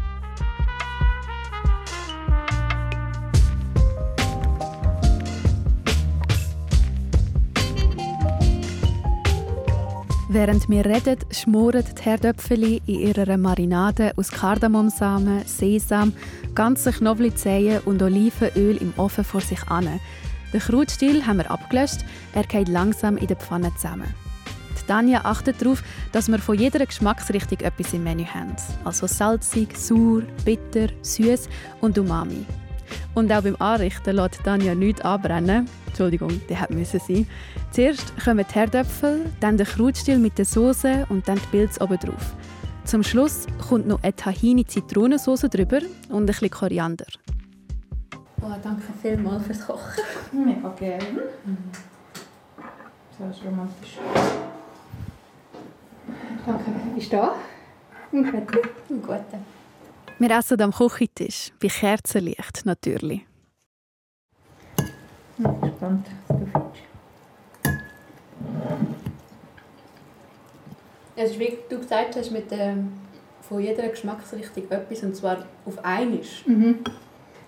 Während 10.33 10.69
wir 10.69 10.85
reden, 10.85 11.17
schmoren 11.31 11.83
die 11.83 12.01
Herdöpfeli 12.03 12.81
in 12.85 12.99
ihrer 12.99 13.35
Marinade 13.35 14.13
aus 14.15 14.31
Kardamomsamen, 14.31 15.43
Sesam, 15.45 16.13
ganzen 16.55 16.93
Knoblauchzehen 16.93 17.81
und 17.83 18.01
Olivenöl 18.01 18.77
im 18.77 18.93
Ofen 18.95 19.25
vor 19.25 19.41
sich 19.41 19.61
an. 19.67 19.99
Den 20.53 20.59
Krautstiel 20.59 21.25
haben 21.25 21.37
wir 21.37 21.49
abgelöscht, 21.49 22.05
er 22.33 22.43
geht 22.43 22.67
langsam 22.67 23.17
in 23.17 23.27
der 23.27 23.37
Pfanne 23.37 23.73
zusammen. 23.75 24.13
Die 24.79 24.85
Tanja 24.87 25.21
achtet 25.23 25.61
darauf, 25.61 25.83
dass 26.11 26.27
wir 26.27 26.39
von 26.39 26.57
jeder 26.57 26.85
Geschmacksrichtung 26.85 27.59
etwas 27.59 27.93
im 27.93 28.03
Menü 28.03 28.25
haben. 28.25 28.55
Also 28.83 29.07
salzig, 29.07 29.77
sauer, 29.77 30.23
bitter, 30.43 30.87
süß 31.01 31.47
und 31.79 31.97
umami. 31.97 32.45
Und 33.13 33.31
auch 33.31 33.41
beim 33.41 33.55
Anrichten 33.59 34.15
lässt 34.15 34.43
Tanja 34.43 34.75
nichts 34.75 35.01
anbrennen. 35.01 35.69
Entschuldigung, 35.87 36.41
die 36.49 36.57
hat 36.57 36.71
müssen 36.71 36.99
sein. 36.99 37.27
Zuerst 37.71 38.13
kommen 38.23 38.45
die 38.49 38.53
Herdöpfel, 38.53 39.25
dann 39.39 39.57
der 39.57 39.65
Krautstiel 39.65 40.17
mit 40.17 40.37
der 40.37 40.45
Soße 40.45 41.05
und 41.09 41.27
dann 41.27 41.37
die 41.37 41.47
Pilze 41.57 41.81
oben 41.81 41.97
drauf. 41.97 42.33
Zum 42.83 43.03
Schluss 43.03 43.45
kommt 43.69 43.87
noch 43.87 44.01
eine 44.01 44.15
Tahini-Zitronensauce 44.15 45.49
drüber 45.49 45.79
und 46.09 46.23
ein 46.23 46.25
bisschen 46.25 46.49
Koriander. 46.49 47.05
Oh, 48.43 48.55
danke 48.63 48.91
vielmals 49.01 49.45
fürs 49.45 49.65
Kochen. 49.67 50.03
Mega 50.31 50.69
gerne. 50.69 51.21
Mhm. 51.45 51.57
So 53.17 53.25
ist 53.25 53.45
romantisch. 53.45 53.99
Danke. 56.45 56.71
Bist 56.95 57.13
du 57.13 57.17
da? 57.17 57.35
Ein 58.11 58.23
guter. 58.23 58.61
Ein 58.89 59.01
guter. 59.01 59.39
Wir 60.17 60.31
essen 60.31 60.61
am 60.61 60.71
Küchentisch, 60.71 61.51
bei 61.59 61.67
Kerzenlicht 61.67 62.65
natürlich. 62.65 63.25
Ich 64.77 65.43
bin 65.43 65.61
gespannt, 65.61 66.07
was 66.27 66.37
du 66.39 66.45
findest. 66.45 66.81
Es 71.15 71.31
ist 71.31 71.39
wie 71.39 71.57
du 71.69 71.77
gesagt 71.77 72.15
hast, 72.15 72.31
mit 72.31 72.51
ähm, 72.51 72.93
von 73.41 73.59
jeder 73.61 73.87
Geschmacksrichtung 73.87 74.69
etwas, 74.71 75.03
und 75.03 75.15
zwar 75.15 75.45
auf 75.65 75.83
einmal. 75.83 76.21
Mhm. 76.45 76.83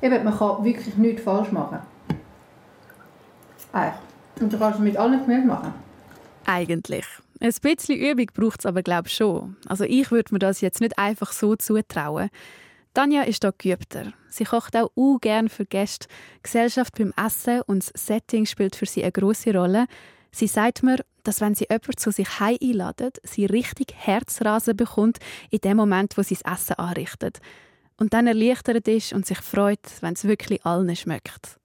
Eben, 0.03 0.21
man 0.25 0.37
kann 0.37 0.65
wirklich 0.65 0.97
nichts 0.97 1.23
falsch 1.23 1.49
machen. 1.53 1.79
Eigentlich. 3.71 4.01
Und 4.41 4.51
du 4.51 4.59
kannst 4.59 4.79
es 4.79 4.83
mit 4.83 4.97
allen 4.97 5.25
Gemüse 5.25 5.47
machen. 5.47 5.73
Eigentlich. 6.45 7.05
Ein 7.39 7.53
bisschen 7.61 7.97
Übung 7.97 8.25
braucht 8.33 8.59
es 8.59 8.65
aber, 8.65 8.83
glaube 8.83 9.07
ich, 9.07 9.13
schon. 9.13 9.55
Also 9.65 9.85
ich 9.85 10.11
würde 10.11 10.33
mir 10.33 10.39
das 10.39 10.59
jetzt 10.59 10.81
nicht 10.81 10.99
einfach 10.99 11.31
so 11.31 11.55
zutrauen. 11.55 12.29
Tanja 12.93 13.21
ist 13.21 13.45
da 13.45 13.51
geübter. 13.57 14.11
Sie 14.27 14.43
kocht 14.43 14.75
auch 14.75 14.91
uh, 14.97 15.19
gern 15.19 15.47
für 15.47 15.65
Gäste. 15.65 16.09
Gesellschaft 16.43 16.97
beim 16.97 17.13
Essen 17.15 17.61
und 17.61 17.89
das 17.93 18.05
Setting 18.05 18.45
spielt 18.45 18.75
für 18.75 18.85
sie 18.85 19.03
eine 19.03 19.13
große 19.13 19.55
Rolle. 19.55 19.85
Sie 20.31 20.47
sagt 20.47 20.83
mir, 20.83 20.97
dass 21.23 21.39
wenn 21.39 21.55
sie 21.55 21.67
jemanden 21.69 21.95
zu 21.95 22.11
sich 22.11 22.41
heim 22.41 22.57
einladet, 22.61 23.19
sie 23.23 23.45
richtig 23.45 23.93
Herzrasen 23.95 24.75
bekommt 24.75 25.19
in 25.49 25.59
dem 25.59 25.77
Moment, 25.77 26.17
wo 26.17 26.23
sie 26.23 26.35
das 26.35 26.53
Essen 26.53 26.73
anrichtet 26.73 27.39
und 27.97 28.13
dann 28.13 28.27
erleichtert 28.27 28.87
ist 28.87 29.13
und 29.13 29.25
sich 29.25 29.39
freut, 29.39 29.79
wenn 30.01 30.13
es 30.13 30.25
wirklich 30.25 30.65
allen 30.65 30.95
schmeckt. 30.95 31.57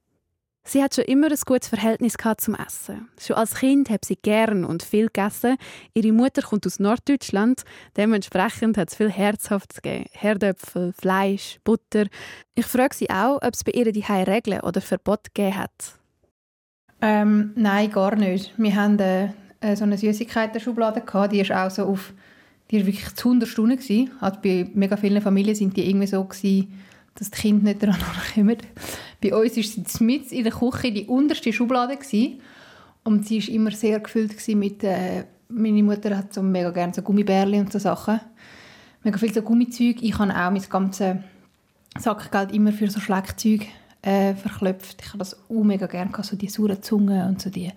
Sie 0.69 0.83
hat 0.83 0.95
schon 0.95 1.05
immer 1.05 1.29
ein 1.29 1.39
gutes 1.47 1.69
Verhältnis 1.69 2.15
zum 2.37 2.55
Essen. 2.55 3.09
Schon 3.19 3.37
als 3.37 3.55
Kind 3.55 3.89
hat 3.89 4.05
sie 4.05 4.17
gern 4.17 4.67
und 4.67 4.83
viel 4.83 5.07
gegessen. 5.07 5.57
Ihre 5.95 6.13
Mutter 6.13 6.43
kommt 6.43 6.67
aus 6.67 6.79
Norddeutschland. 6.79 7.63
Dementsprechend 7.97 8.77
hat 8.77 8.91
es 8.91 8.95
viel 8.95 9.11
Herzhaftes 9.11 9.81
gegeben. 9.81 10.05
Herdöpfel, 10.13 10.93
Fleisch, 10.93 11.59
Butter. 11.65 12.05
Ich 12.55 12.67
frage 12.67 12.95
sie 12.95 13.09
auch, 13.09 13.37
ob 13.37 13.55
es 13.55 13.65
bei 13.65 13.73
ihr 13.73 13.91
die 13.93 14.03
Regeln 14.03 14.61
oder 14.61 14.83
Verbote 14.83 15.31
gegeben 15.33 15.57
hat. 15.57 15.99
Ähm, 17.01 17.53
nein, 17.55 17.91
gar 17.91 18.15
nicht. 18.17 18.53
Wir 18.59 18.75
haben 18.75 18.99
äh, 18.99 19.75
so 19.75 19.85
eine 19.85 19.97
Süßigkeiten-Schublade 19.97 21.01
gehabt. 21.01 21.33
Die 21.33 21.41
ist 21.41 21.51
auch 21.51 21.71
so 21.71 21.87
auf, 21.87 22.13
die 22.71 22.81
war 22.81 22.87
wirklich 22.87 23.15
zu 23.15 23.29
100 23.29 23.49
Stunden 23.49 23.77
gewesen. 23.77 24.11
Also 24.21 24.39
bei 24.43 24.69
mega 24.75 24.97
vielen 24.97 25.23
Familien 25.23 25.55
sind 25.55 25.77
die 25.77 25.89
irgendwie 25.89 26.07
so 26.07 26.23
gewesen, 26.25 26.73
dass 27.15 27.31
die 27.31 27.41
Kinder 27.41 27.65
nicht 27.65 27.83
daran 27.83 27.99
kommen. 28.35 28.57
Bei 29.21 29.35
uns 29.35 29.57
war 29.57 29.63
sie 29.63 30.05
mit 30.05 30.33
in 30.33 30.45
der 30.45 30.53
Küche 30.53 30.93
die 30.93 31.07
unterste 31.07 31.53
Schublade 31.53 31.97
gewesen. 31.97 32.41
und 33.05 33.27
sie 33.27 33.41
war 33.41 33.55
immer 33.55 33.71
sehr 33.71 34.01
gefüllt 34.01 34.35
mit 34.49 34.85
äh, 34.85 35.25
meine 35.49 35.83
Mutter 35.83 36.17
hat 36.17 36.35
so 36.35 36.43
mega 36.43 36.71
gerne 36.71 36.93
so 36.93 37.03
Gummibärli 37.03 37.59
und 37.59 37.73
so 37.73 37.79
Sachen. 37.79 38.21
Mega 39.03 39.17
viel 39.17 39.33
so 39.33 39.43
Gummizeug. 39.43 40.03
Ich 40.03 40.19
habe 40.19 40.31
auch 40.31 40.51
mein 40.51 40.63
ganzes 40.69 41.17
Sackgeld 41.99 42.53
immer 42.53 42.73
für 42.73 42.91
so 42.91 43.01
Schleckzeug 43.01 43.67
äh, 44.03 44.35
verklopft. 44.35 44.99
Ich 45.01 45.09
habe 45.09 45.19
das 45.19 45.37
auch 45.49 45.65
mega 45.65 45.87
gerne, 45.87 46.11
so 46.23 46.37
die 46.37 46.49
sauren 46.49 46.83
Zungen 46.83 47.29
und 47.29 47.41
so 47.41 47.51
die, 47.51 47.73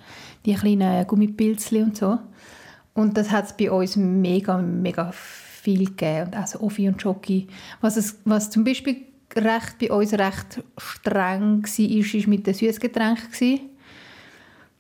die 0.46 0.54
kleinen 0.54 1.08
Gummipilzchen 1.08 1.84
und 1.84 1.98
so. 1.98 2.20
Und 2.94 3.18
das 3.18 3.32
hat 3.32 3.46
es 3.46 3.54
bei 3.54 3.72
uns 3.72 3.96
mega, 3.96 4.58
mega 4.58 5.12
viel 5.12 5.86
gegeben. 5.86 6.28
Und 6.28 6.38
auch 6.38 6.48
so 6.48 6.60
Offi 6.60 6.88
und 6.88 7.02
Schoki. 7.02 7.48
Was, 7.80 7.98
es, 7.98 8.18
was 8.26 8.50
zum 8.50 8.64
Beispiel 8.64 9.06
recht, 9.36 9.80
bei 9.80 9.92
uns 9.92 10.14
recht 10.14 10.64
streng 10.78 11.64
war, 11.64 11.64
war 11.64 12.30
mit 12.30 12.48
den 12.48 12.54
Süßgetränken. 12.54 13.60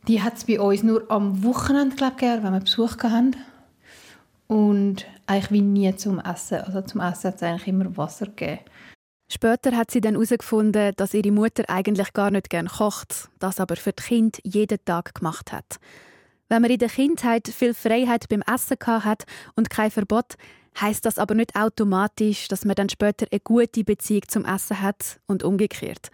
Die 0.08 0.21
hat 0.21 0.38
es 0.38 0.45
bei 0.45 0.60
uns 0.60 0.84
nur 0.84 1.10
am 1.10 1.43
Wochenende 1.43 1.95
glaub, 1.95 2.17
gegeben, 2.17 2.43
wenn 2.43 2.54
wir 2.54 2.60
Besuch 2.60 2.97
hatten. 3.04 3.36
Und 4.47 5.06
eigentlich 5.28 5.52
wie 5.52 5.62
nie 5.62 5.95
zum 5.95 6.19
Essen. 6.19 6.62
Also 6.62 6.82
zum 6.82 7.00
Essen 7.00 7.28
hat 7.28 7.36
es 7.36 7.43
eigentlich 7.43 7.67
immer 7.67 7.95
Wasser 7.95 8.26
gegeben. 8.26 8.60
Später 9.32 9.78
hat 9.78 9.91
sie 9.91 10.02
dann 10.02 10.15
herausgefunden, 10.15 10.91
dass 10.97 11.13
ihre 11.13 11.32
Mutter 11.32 11.63
eigentlich 11.69 12.12
gar 12.12 12.32
nicht 12.32 12.50
gern 12.50 12.67
kocht, 12.67 13.30
das 13.39 13.62
aber 13.62 13.78
für 13.78 13.93
das 13.93 14.06
Kind 14.06 14.39
jeden 14.43 14.84
Tag 14.84 15.15
gemacht 15.15 15.54
hat. 15.54 15.80
Wenn 16.51 16.63
man 16.63 16.71
in 16.71 16.79
der 16.79 16.89
Kindheit 16.89 17.47
viel 17.47 17.73
Freiheit 17.73 18.27
beim 18.27 18.41
Essen 18.41 18.75
hat 18.85 19.23
und 19.55 19.69
kein 19.69 19.89
Verbot, 19.89 20.35
heißt 20.81 21.05
das 21.05 21.17
aber 21.17 21.33
nicht 21.33 21.55
automatisch, 21.55 22.49
dass 22.49 22.65
man 22.65 22.75
dann 22.75 22.89
später 22.89 23.25
eine 23.31 23.39
gute 23.39 23.85
Beziehung 23.85 24.23
zum 24.27 24.43
Essen 24.43 24.81
hat 24.81 25.21
und 25.27 25.43
umgekehrt. 25.43 26.09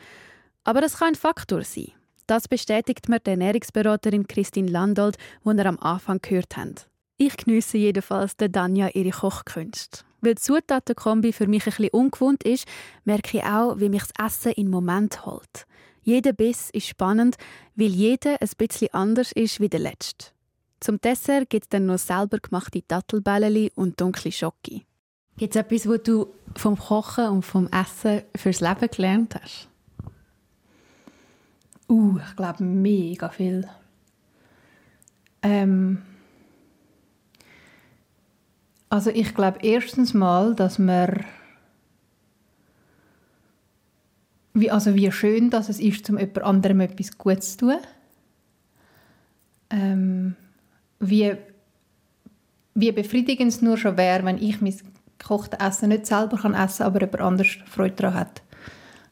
Aber 0.63 0.80
das 0.80 1.00
kann 1.00 1.08
ein 1.08 1.15
Faktor 1.15 1.63
sein. 1.63 1.91
Das 2.28 2.47
bestätigt 2.47 3.10
mir 3.10 3.19
die 3.19 3.32
Ernährungsberaterin 3.32 4.28
Christine 4.28 4.69
Landold, 4.69 5.17
die 5.43 5.58
wir 5.58 5.65
am 5.65 5.80
Anfang 5.80 6.19
gehört 6.21 6.56
haben. 6.56 6.76
Ich 7.17 7.36
geniesse 7.36 7.80
jedenfalls 7.80 8.38
der 8.38 8.50
Danja 8.50 8.89
ihre 8.89 9.10
Kochkünste. 9.10 10.02
Weil 10.21 10.36
die 10.36 10.41
Zutatenkombi 10.41 11.34
für 11.34 11.47
mich 11.47 11.63
ein 11.65 11.71
bisschen 11.71 11.89
ungewohnt 11.89 12.43
ist, 12.43 12.67
merke 13.06 13.39
ich 13.39 13.43
auch, 13.43 13.80
wie 13.80 13.89
mich 13.89 14.04
das 14.04 14.28
Essen 14.28 14.52
in 14.52 14.69
Moment 14.69 15.26
holt. 15.26 15.65
Jeder 16.08 16.32
Biss 16.32 16.70
ist 16.70 16.88
spannend, 16.88 17.36
weil 17.76 17.88
jeder 17.89 18.41
ein 18.41 18.50
bisschen 18.58 18.93
anders 18.93 19.34
ist 19.34 19.60
wie 19.60 19.67
der 19.67 19.82
letzte. 19.82 20.28
Zum 20.80 21.02
Dessert 21.02 21.50
gibt 21.50 21.65
es 21.65 21.70
dann 21.70 21.86
noch 21.86 21.98
selber 21.98 22.38
gemachte 22.38 22.82
Dattelbällchen 22.88 23.72
und 23.76 24.00
dunkle 24.00 24.32
Schoki. 24.32 24.86
Gibt 25.36 25.54
es 25.54 25.60
etwas, 25.60 25.86
was 25.86 26.04
du 26.04 26.28
vom 26.56 26.78
Kochen 26.78 27.28
und 27.28 27.41
vom 27.43 27.67
Essen 27.67 28.22
fürs 28.38 28.62
Leben 28.62 28.89
gelernt 28.89 29.36
hast? 29.36 29.67
Uh, 31.89 32.20
ich 32.26 32.36
glaube 32.38 32.63
mega 32.63 33.28
viel. 33.28 33.67
Ähm 35.41 36.04
also 38.88 39.10
ich 39.10 39.36
glaube 39.36 39.60
erstens 39.62 40.13
mal, 40.13 40.56
dass 40.56 40.80
man 40.80 41.26
wie, 44.60 44.72
also 44.72 44.96
wie 44.96 45.12
schön 45.12 45.50
dass 45.50 45.70
es 45.70 45.80
ist, 45.80 46.10
um 46.10 46.17
jemand 46.17 46.43
anderem 46.43 46.82
etwas 46.82 47.17
Gutes 47.17 47.58
zu 47.58 47.67
tun. 47.67 47.78
Ähm 49.70 50.36
wie, 51.00 51.36
wie 52.74 52.91
befriedigend 52.91 53.52
es 53.52 53.62
nur 53.62 53.78
schon 53.78 53.98
wäre, 53.98 54.26
wenn 54.26 54.38
ich 54.38 54.62
mein 54.62 54.76
gekochtes 55.20 55.60
Essen 55.60 55.89
nicht 55.89 56.08
selber 56.08 56.38
kann 56.38 56.54
essen 56.54 56.80
kann, 56.80 56.88
aber 56.88 57.02
jemand 57.02 57.22
anders 57.22 57.48
Freude 57.65 57.96
daran 57.96 58.15
hat. 58.15 58.41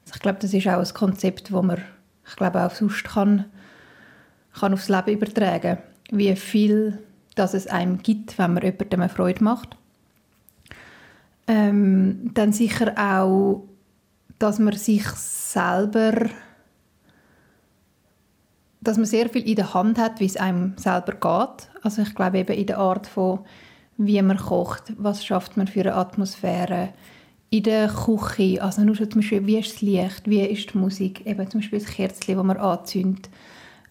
Also 0.03 0.15
ich 0.15 0.21
glaube, 0.21 0.39
das 0.41 0.53
ist 0.53 0.67
auch 0.67 0.79
ein 0.79 0.93
Konzept, 0.93 1.51
das 1.51 1.63
man 1.63 1.81
ich 2.27 2.35
glaube, 2.35 2.63
auch 2.65 2.71
sonst 2.71 3.03
kann, 3.03 3.45
kann 4.59 4.73
aufs 4.73 4.89
Leben 4.89 5.11
übertragen 5.11 5.77
wie 6.11 6.35
viel 6.35 6.99
dass 7.35 7.53
es 7.53 7.67
einem 7.67 8.01
gibt, 8.01 8.37
wenn 8.39 8.53
man 8.53 8.63
jemandem 8.63 9.09
Freude 9.09 9.43
macht. 9.43 9.75
Ähm, 11.47 12.31
dann 12.33 12.53
sicher 12.53 12.93
auch, 12.97 13.67
dass 14.39 14.59
man 14.59 14.73
sich 14.73 15.05
selber 15.07 16.29
dass 18.85 18.97
man 18.97 19.07
sehr 19.07 19.29
viel 19.29 19.47
in 19.49 19.55
der 19.55 19.73
Hand 19.73 19.97
hat, 19.97 20.19
wie 20.19 20.25
es 20.25 20.37
einem 20.37 20.73
selber 20.77 21.13
geht. 21.13 21.69
Also 21.81 22.03
ich 22.03 22.13
glaube 22.13 22.37
eben 22.37 22.55
in 22.55 22.67
der 22.67 22.77
Art 22.77 23.07
von, 23.07 23.39
wie 23.97 24.21
man 24.21 24.37
kocht, 24.37 24.93
was 24.97 25.25
schafft 25.25 25.57
man 25.57 25.67
für 25.67 25.81
eine 25.81 25.95
Atmosphäre 25.95 26.89
in 27.49 27.63
der 27.63 27.87
Küche, 27.87 28.61
also 28.61 28.81
nur 28.83 28.95
schon 28.95 29.09
zum 29.09 29.21
Beispiel, 29.21 29.45
wie 29.45 29.57
ist 29.57 29.73
das 29.73 29.81
Licht, 29.81 30.29
wie 30.29 30.41
ist 30.41 30.73
die 30.73 30.77
Musik, 30.77 31.25
eben 31.25 31.49
zum 31.49 31.61
Beispiel 31.61 31.79
das 31.79 31.89
Kerzchen, 31.89 32.35
das 32.35 32.45
man 32.45 32.57
anzündet. 32.57 33.29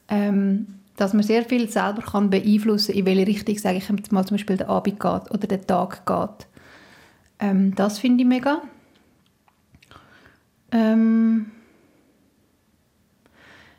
Ähm, 0.08 0.66
dass 0.96 1.12
man 1.12 1.22
sehr 1.22 1.44
viel 1.44 1.68
selber 1.68 2.02
kann 2.02 2.30
beeinflussen 2.30 2.92
kann, 2.92 2.98
in 3.00 3.06
welche 3.06 3.26
Richtung, 3.26 3.58
sage 3.58 3.78
ich 3.78 4.12
mal, 4.12 4.24
zum 4.24 4.36
Beispiel 4.36 4.56
der 4.56 4.68
Abend 4.68 5.00
geht 5.00 5.30
oder 5.30 5.46
der 5.48 5.66
Tag 5.66 6.06
geht. 6.06 6.46
Ähm, 7.40 7.74
das 7.74 7.98
finde 7.98 8.22
ich 8.22 8.28
mega. 8.28 8.62
Ähm, 10.74 11.46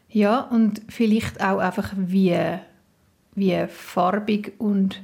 ja, 0.10 0.40
und 0.40 0.82
vielleicht 0.88 1.44
auch 1.44 1.60
einfach, 1.60 1.92
wie, 1.98 2.38
wie 3.36 3.66
farbig 3.68 4.54
und 4.60 5.04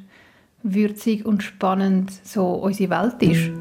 würzig 0.63 1.25
und 1.25 1.43
spannend 1.43 2.11
so 2.23 2.47
unsere 2.47 2.89
Welt 2.91 3.21
ist. 3.21 3.51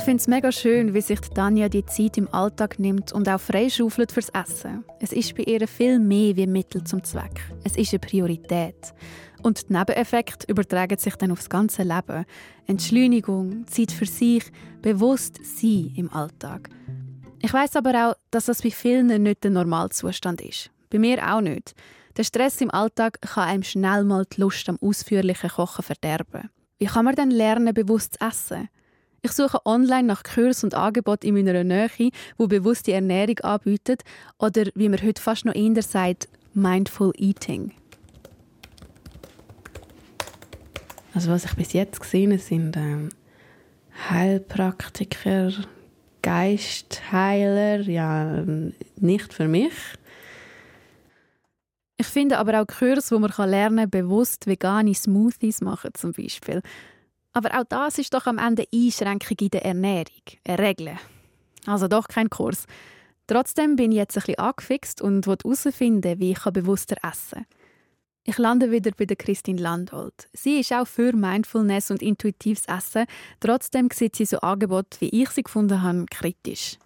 Ich 0.00 0.04
finde 0.04 0.22
es 0.22 0.28
mega 0.28 0.50
schön, 0.50 0.94
wie 0.94 1.02
sich 1.02 1.20
Tanja 1.20 1.68
die 1.68 1.84
Zeit 1.84 2.16
im 2.16 2.32
Alltag 2.32 2.78
nimmt 2.78 3.12
und 3.12 3.28
auch 3.28 3.38
freischaufelt 3.38 4.10
fürs 4.10 4.30
Essen. 4.30 4.82
Es 4.98 5.12
ist 5.12 5.36
bei 5.36 5.42
ihr 5.42 5.68
viel 5.68 5.98
mehr 5.98 6.34
wie 6.36 6.46
Mittel 6.46 6.82
zum 6.84 7.04
Zweck. 7.04 7.42
Es 7.64 7.76
ist 7.76 7.92
eine 7.92 7.98
Priorität. 7.98 8.94
Und 9.42 9.68
die 9.68 9.74
Nebeneffekte 9.74 10.50
übertragen 10.50 10.96
sich 10.96 11.14
dann 11.16 11.32
aufs 11.32 11.50
ganze 11.50 11.82
Leben. 11.82 12.24
Entschleunigung, 12.66 13.66
Zeit 13.66 13.92
für 13.92 14.06
sich, 14.06 14.50
bewusst 14.80 15.38
sein 15.44 15.92
im 15.94 16.10
Alltag. 16.10 16.70
Ich 17.42 17.52
weiß 17.52 17.76
aber 17.76 18.08
auch, 18.08 18.14
dass 18.30 18.46
das 18.46 18.62
bei 18.62 18.70
vielen 18.70 19.22
nicht 19.22 19.44
der 19.44 19.50
Normalzustand 19.50 20.40
ist. 20.40 20.70
Bei 20.88 20.98
mir 20.98 21.30
auch 21.30 21.42
nicht. 21.42 21.74
Der 22.16 22.24
Stress 22.24 22.62
im 22.62 22.70
Alltag 22.70 23.20
kann 23.20 23.48
einem 23.48 23.62
schnell 23.62 24.04
mal 24.04 24.24
die 24.24 24.40
Lust 24.40 24.66
am 24.70 24.78
ausführlichen 24.80 25.50
Kochen 25.50 25.84
verderben. 25.84 26.48
Wie 26.78 26.86
kann 26.86 27.04
man 27.04 27.16
denn 27.16 27.30
lernen, 27.30 27.74
bewusst 27.74 28.14
zu 28.18 28.26
essen? 28.26 28.70
Ich 29.22 29.32
suche 29.32 29.64
online 29.66 30.04
nach 30.04 30.22
Kurs 30.22 30.64
und 30.64 30.74
Angeboten 30.74 31.26
in 31.26 31.34
meiner 31.34 31.62
Nähe, 31.62 32.10
wo 32.38 32.46
bewusste 32.46 32.92
Ernährung 32.92 33.38
anbieten 33.40 33.98
oder, 34.38 34.64
wie 34.74 34.88
man 34.88 35.02
heute 35.02 35.20
fast 35.20 35.44
noch 35.44 35.54
eher 35.54 35.82
sagt, 35.82 36.28
Mindful 36.54 37.12
Eating. 37.16 37.72
Also 41.14 41.30
was 41.30 41.44
ich 41.44 41.54
bis 41.54 41.72
jetzt 41.72 42.00
gesehen 42.00 42.32
habe, 42.32 42.40
sind 42.40 42.76
ähm, 42.76 43.10
Heilpraktiker, 44.08 45.52
Geistheiler, 46.22 47.80
ja, 47.80 48.44
nicht 48.96 49.34
für 49.34 49.48
mich. 49.48 49.72
Ich 51.98 52.06
finde 52.06 52.38
aber 52.38 52.62
auch 52.62 52.66
Kurs, 52.66 53.12
wo 53.12 53.18
man 53.18 53.32
lernen 53.50 53.90
kann, 53.90 53.90
bewusst 53.90 54.46
vegane 54.46 54.94
Smoothies 54.94 55.60
machen 55.60 55.90
zum 55.92 56.12
Beispiel. 56.12 56.62
Aber 57.32 57.58
auch 57.58 57.64
das 57.68 57.98
ist 57.98 58.12
doch 58.12 58.26
am 58.26 58.38
Ende 58.38 58.66
Einschränkung 58.74 59.36
in 59.40 59.50
der 59.50 59.64
Ernährung, 59.64 60.22
eine 60.44 60.58
Regel. 60.58 60.98
Also 61.66 61.88
doch 61.88 62.08
kein 62.08 62.30
Kurs. 62.30 62.66
Trotzdem 63.26 63.76
bin 63.76 63.92
ich 63.92 63.98
jetzt 63.98 64.16
ein 64.16 64.22
bisschen 64.22 64.38
angefixt 64.38 65.00
und 65.00 65.26
will 65.26 65.36
herausfinden, 65.44 66.18
wie 66.18 66.32
ich 66.32 66.42
bewusster 66.44 66.96
essen 67.02 67.44
kann. 67.44 67.60
Ich 68.24 68.38
lande 68.38 68.70
wieder 68.70 68.90
bei 68.96 69.06
der 69.06 69.16
Christine 69.16 69.60
Landolt. 69.60 70.28
Sie 70.32 70.60
ist 70.60 70.72
auch 70.72 70.86
für 70.86 71.12
Mindfulness 71.14 71.90
und 71.90 72.02
intuitives 72.02 72.66
Essen. 72.66 73.06
Trotzdem 73.40 73.88
sieht 73.92 74.16
sie 74.16 74.26
so 74.26 74.38
Angebote, 74.40 75.00
wie 75.00 75.22
ich 75.22 75.30
sie 75.30 75.42
gefunden 75.42 75.80
habe, 75.82 76.06
kritisch. 76.10 76.78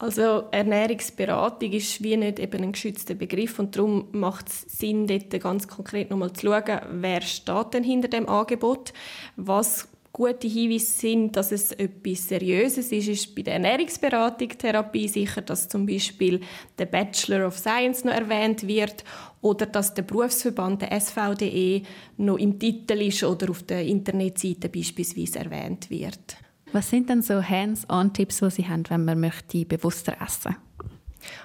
Also 0.00 0.44
Ernährungsberatung 0.52 1.72
ist 1.72 2.04
wie 2.04 2.16
nicht 2.16 2.38
eben 2.38 2.62
ein 2.62 2.72
geschützter 2.72 3.14
Begriff 3.14 3.58
und 3.58 3.74
darum 3.74 4.06
macht 4.12 4.48
es 4.48 4.60
Sinn, 4.62 5.08
dort 5.08 5.30
ganz 5.40 5.66
konkret 5.66 6.10
nochmal 6.10 6.32
zu 6.32 6.46
schauen, 6.46 6.80
wer 7.00 7.20
steht 7.20 7.74
denn 7.74 7.82
hinter 7.82 8.06
dem 8.06 8.28
Angebot, 8.28 8.92
was 9.34 9.88
gute 10.12 10.46
Hinweise 10.46 10.86
sind, 10.86 11.36
dass 11.36 11.50
es 11.50 11.72
etwas 11.72 12.28
Seriöses 12.28 12.92
ist, 12.92 13.08
ist 13.08 13.34
bei 13.34 13.42
der 13.42 13.54
Ernährungsberatung, 13.54 14.48
Therapie 14.50 15.08
sicher, 15.08 15.42
dass 15.42 15.68
zum 15.68 15.84
Beispiel 15.84 16.40
der 16.78 16.86
Bachelor 16.86 17.48
of 17.48 17.58
Science 17.58 18.04
noch 18.04 18.12
erwähnt 18.12 18.68
wird 18.68 19.02
oder 19.40 19.66
dass 19.66 19.94
der 19.94 20.02
Berufsverband, 20.02 20.82
der 20.82 21.00
SVDE, 21.00 21.82
noch 22.18 22.38
im 22.38 22.58
Titel 22.58 23.00
ist 23.00 23.24
oder 23.24 23.50
auf 23.50 23.64
der 23.64 23.82
Internetseite 23.82 24.68
beispielsweise 24.68 25.40
erwähnt 25.40 25.90
wird. 25.90 26.36
Was 26.72 26.90
sind 26.90 27.08
denn 27.08 27.22
so 27.22 27.42
Hands-on-Tipps, 27.42 28.38
die 28.38 28.50
Sie 28.50 28.68
haben, 28.68 28.84
wenn 28.88 29.04
man 29.04 29.20
möchte 29.20 29.64
bewusster 29.64 30.16
essen 30.24 30.56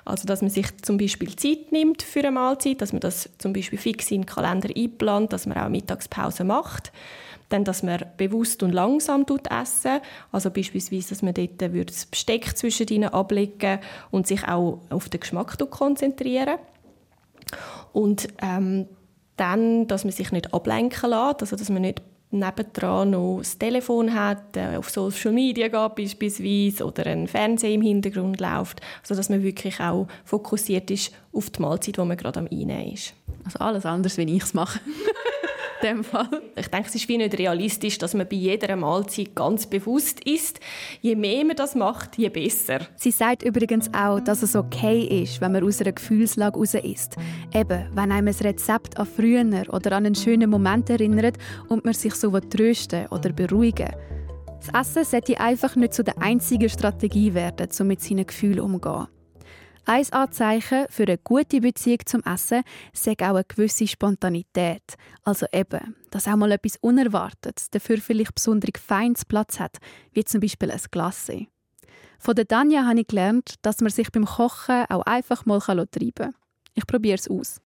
also, 0.06 0.26
dass 0.26 0.42
man 0.42 0.50
sich 0.50 0.78
zum 0.82 0.98
Beispiel 0.98 1.36
Zeit 1.36 1.72
nimmt 1.72 2.02
für 2.02 2.20
eine 2.20 2.32
Mahlzeit, 2.32 2.82
dass 2.82 2.94
man 2.94 3.00
das 3.00 3.30
zum 3.38 3.54
Beispiel 3.54 3.80
fix 3.80 4.12
in 4.12 4.22
den 4.22 4.26
Kalender 4.26 4.70
einplant, 4.76 5.34
dass 5.34 5.46
man 5.46 5.58
auch 5.58 5.70
Mittagspause 5.70 6.44
macht. 6.44 6.92
Dann, 7.50 7.64
dass 7.64 7.84
man 7.84 8.04
bewusst 8.18 8.64
und 8.64 8.72
langsam 8.72 9.26
essen 9.50 10.00
Also 10.32 10.50
beispielsweise, 10.50 11.10
dass 11.10 11.22
man 11.22 11.34
dort 11.34 11.62
das 11.62 12.06
Besteck 12.06 12.58
zwischen 12.58 12.88
ihnen 12.88 13.10
ablegen 13.10 13.80
und 14.12 14.26
sich 14.26 14.48
auch 14.48 14.80
auf 14.90 15.10
den 15.10 15.20
Geschmack 15.20 15.58
konzentrieren. 15.70 16.58
Und 17.92 18.28
ähm, 18.42 18.88
dann, 19.38 19.88
dass 19.88 20.04
man 20.04 20.14
sich 20.14 20.32
nicht 20.32 20.54
ablenken 20.54 21.10
lässt, 21.10 21.42
also 21.42 21.56
dass 21.56 21.70
man 21.70 21.84
nicht 21.84 22.02
nebendran 22.34 23.12
noch 23.12 23.40
das 23.40 23.58
Telefon 23.58 24.14
hat, 24.14 24.58
äh, 24.58 24.78
auf 24.78 24.90
Social 24.90 25.32
Media 25.32 25.68
geht 25.68 25.96
beispielsweise 25.96 26.86
oder 26.86 27.06
ein 27.08 27.28
Fernseher 27.28 27.72
im 27.72 27.82
Hintergrund 27.82 28.40
läuft, 28.40 28.82
also 29.02 29.16
dass 29.16 29.30
man 29.30 29.44
wirklich 29.44 29.80
auch 29.80 30.08
fokussiert 30.26 30.92
ist 30.92 31.14
auf 31.32 31.50
die 31.50 31.62
Mahlzeit, 31.62 31.98
die 31.98 32.02
man 32.02 32.18
gerade 32.18 32.40
am 32.40 32.48
Einnehmen 32.52 32.94
ist. 32.94 33.14
Also 33.46 33.60
alles 33.60 33.86
anders, 33.86 34.18
wie 34.18 34.24
ich 34.24 34.44
es 34.44 34.54
mache. 34.54 34.80
dem 35.84 36.04
Fall. 36.04 36.42
Ich 36.56 36.68
denke, 36.68 36.88
es 36.88 36.96
ist 36.96 37.08
wie 37.10 37.18
nicht 37.18 37.38
realistisch, 37.38 37.98
dass 37.98 38.14
man 38.14 38.28
bei 38.28 38.36
jeder 38.36 38.76
Mahlzeit 38.76 39.36
ganz 39.36 39.68
bewusst 39.68 40.24
ist. 40.24 40.60
Je 41.02 41.16
mehr 41.16 41.46
man 41.46 41.56
das 41.56 41.76
macht, 41.76 42.18
je 42.18 42.30
besser. 42.30 42.80
Sie 42.96 43.12
sagt 43.12 43.44
übrigens 43.44 43.90
auch, 43.94 44.20
dass 44.20 44.42
es 44.42 44.56
okay 44.56 45.24
ist, 45.24 45.42
wenn 45.42 45.52
man 45.52 45.64
aus 45.64 45.82
einer 45.82 45.92
Gefühlslage 45.92 46.58
raus 46.58 46.74
isst. 46.74 47.16
Eben, 47.54 47.86
wenn 47.94 48.12
einem 48.12 48.28
ein 48.28 48.34
Rezept 48.34 48.98
an 48.98 49.06
früher 49.06 49.44
oder 49.70 49.92
an 49.92 50.06
einen 50.06 50.16
schönen 50.16 50.50
Moment 50.50 50.90
erinnert 50.90 51.38
und 51.70 51.86
man 51.86 51.94
sich 51.94 52.16
so 52.16 52.32
trösten 52.40 53.08
oder 53.08 53.32
beruhigen 53.32 53.92
Das 54.74 54.88
Essen 54.88 55.04
sollte 55.04 55.40
einfach 55.40 55.76
nicht 55.76 55.94
zu 55.94 56.04
der 56.04 56.18
einzigen 56.22 56.70
Strategie 56.70 57.34
werden, 57.34 57.68
um 57.80 57.88
mit 57.88 58.02
seinen 58.02 58.26
Gefühlen 58.26 58.62
umzugehen. 58.62 59.08
Ein 59.86 60.06
Anzeichen 60.14 60.86
für 60.90 61.04
eine 61.04 61.18
gute 61.18 61.60
Beziehung 61.60 62.00
zum 62.06 62.24
Essen 62.24 62.64
ist 62.94 63.06
auch 63.06 63.20
eine 63.20 63.44
gewisse 63.44 63.86
Spontanität. 63.86 64.82
Also 65.26 65.46
eben, 65.52 65.96
dass 66.10 66.26
auch 66.26 66.38
mal 66.38 66.54
etwas 66.54 66.78
Unerwartetes 66.80 67.70
dafür 67.70 67.98
vielleicht 67.98 68.34
besonders 68.34 68.82
feines 68.82 69.26
Platz 69.26 69.60
hat, 69.60 69.80
wie 70.14 70.24
zum 70.24 70.40
Beispiel 70.40 70.72
ein 70.72 70.80
Glasse. 70.90 71.48
Von 72.18 72.36
der 72.36 72.46
Danja 72.46 72.86
habe 72.86 73.02
ich 73.02 73.08
gelernt, 73.08 73.56
dass 73.62 73.82
man 73.82 73.92
sich 73.92 74.10
beim 74.10 74.24
Kochen 74.24 74.86
auch 74.88 75.02
einfach 75.02 75.46
mal 75.46 75.60
treiben 75.60 76.14
kann. 76.16 76.36
Ich 76.76 76.88
probiere 76.88 77.16
es 77.16 77.30
aus. 77.30 77.60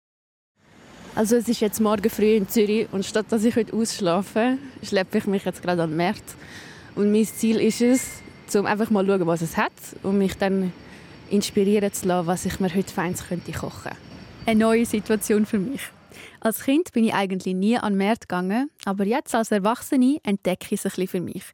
Also 1.17 1.35
es 1.35 1.49
ist 1.49 1.61
jetzt 1.61 1.81
morgen 1.81 2.11
früh 2.11 2.37
in 2.37 2.49
Zürich 2.49 2.87
und 2.93 3.05
statt 3.05 3.27
dass 3.31 3.43
ich 3.43 3.57
heute 3.57 3.75
ausschlafe, 3.75 4.59
schleppe 4.85 5.19
ich 5.19 5.27
mich 5.27 5.45
jetzt 5.45 5.63
gerade 5.63 5.83
an 5.83 5.91
den 5.91 5.97
Markt. 5.97 6.37
Und 6.95 7.11
mein 7.11 7.25
Ziel 7.25 7.61
ist 7.61 7.81
es, 7.81 8.23
um 8.55 8.67
einfach 8.67 8.91
mal 8.91 9.05
zu 9.05 9.11
schauen, 9.11 9.27
was 9.27 9.43
es 9.43 9.57
hat 9.57 9.73
und 10.05 10.19
mich 10.19 10.37
dann 10.37 10.73
inspirieren 11.31 11.93
zu 11.93 12.07
lassen, 12.09 12.27
was 12.27 12.47
ich 12.47 12.61
mir 12.61 12.75
heute 12.75 12.93
feins 12.93 13.27
könnte 13.27 13.53
kochen. 13.53 13.93
Eine 14.47 14.61
neue 14.61 14.87
Situation 14.87 15.47
für 15.47 15.59
mich. 15.59 15.81
Als 16.41 16.63
Kind 16.63 16.93
bin 16.93 17.05
ich 17.05 17.15
eigentlich 17.15 17.55
nie 17.55 17.79
an 17.79 17.99
den 17.99 18.15
gegangen, 18.21 18.71
aber 18.85 19.05
jetzt 19.05 19.35
als 19.35 19.51
Erwachsene 19.51 20.19
entdecke 20.23 20.67
ich 20.71 20.73
es 20.73 20.85
ein 20.85 20.91
bisschen 20.91 21.09
für 21.09 21.21
mich. 21.21 21.45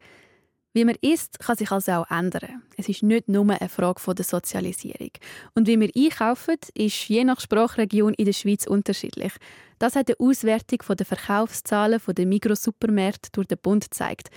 Wie 0.73 0.85
man 0.85 0.95
isst, 1.01 1.41
kann 1.41 1.57
sich 1.57 1.73
also 1.73 1.93
auch 1.93 2.11
ändern. 2.11 2.63
Es 2.77 2.89
ist 2.89 3.03
nicht 3.03 3.29
nur 3.29 3.49
eine 3.51 3.69
Frage 3.69 4.15
der 4.15 4.25
Sozialisierung. 4.25 5.11
Und 5.55 5.67
wie 5.67 5.81
wir 5.81 5.91
einkaufen, 5.97 6.57
ist 6.75 7.09
je 7.09 7.25
nach 7.25 7.41
Sprachregion 7.41 8.15
in 8.15 8.25
der 8.25 8.33
Schweiz 8.33 8.67
unterschiedlich. 8.69 9.33
Das 9.81 9.97
hat 9.97 10.09
eine 10.09 10.21
Auswertung 10.21 10.97
der 10.97 11.07
Verkaufszahlen 11.07 12.01
der 12.07 12.27
Migros-Supermärkte 12.27 13.31
durch 13.33 13.49
den 13.49 13.59
Bund 13.59 13.91
gezeigt. 13.91 14.31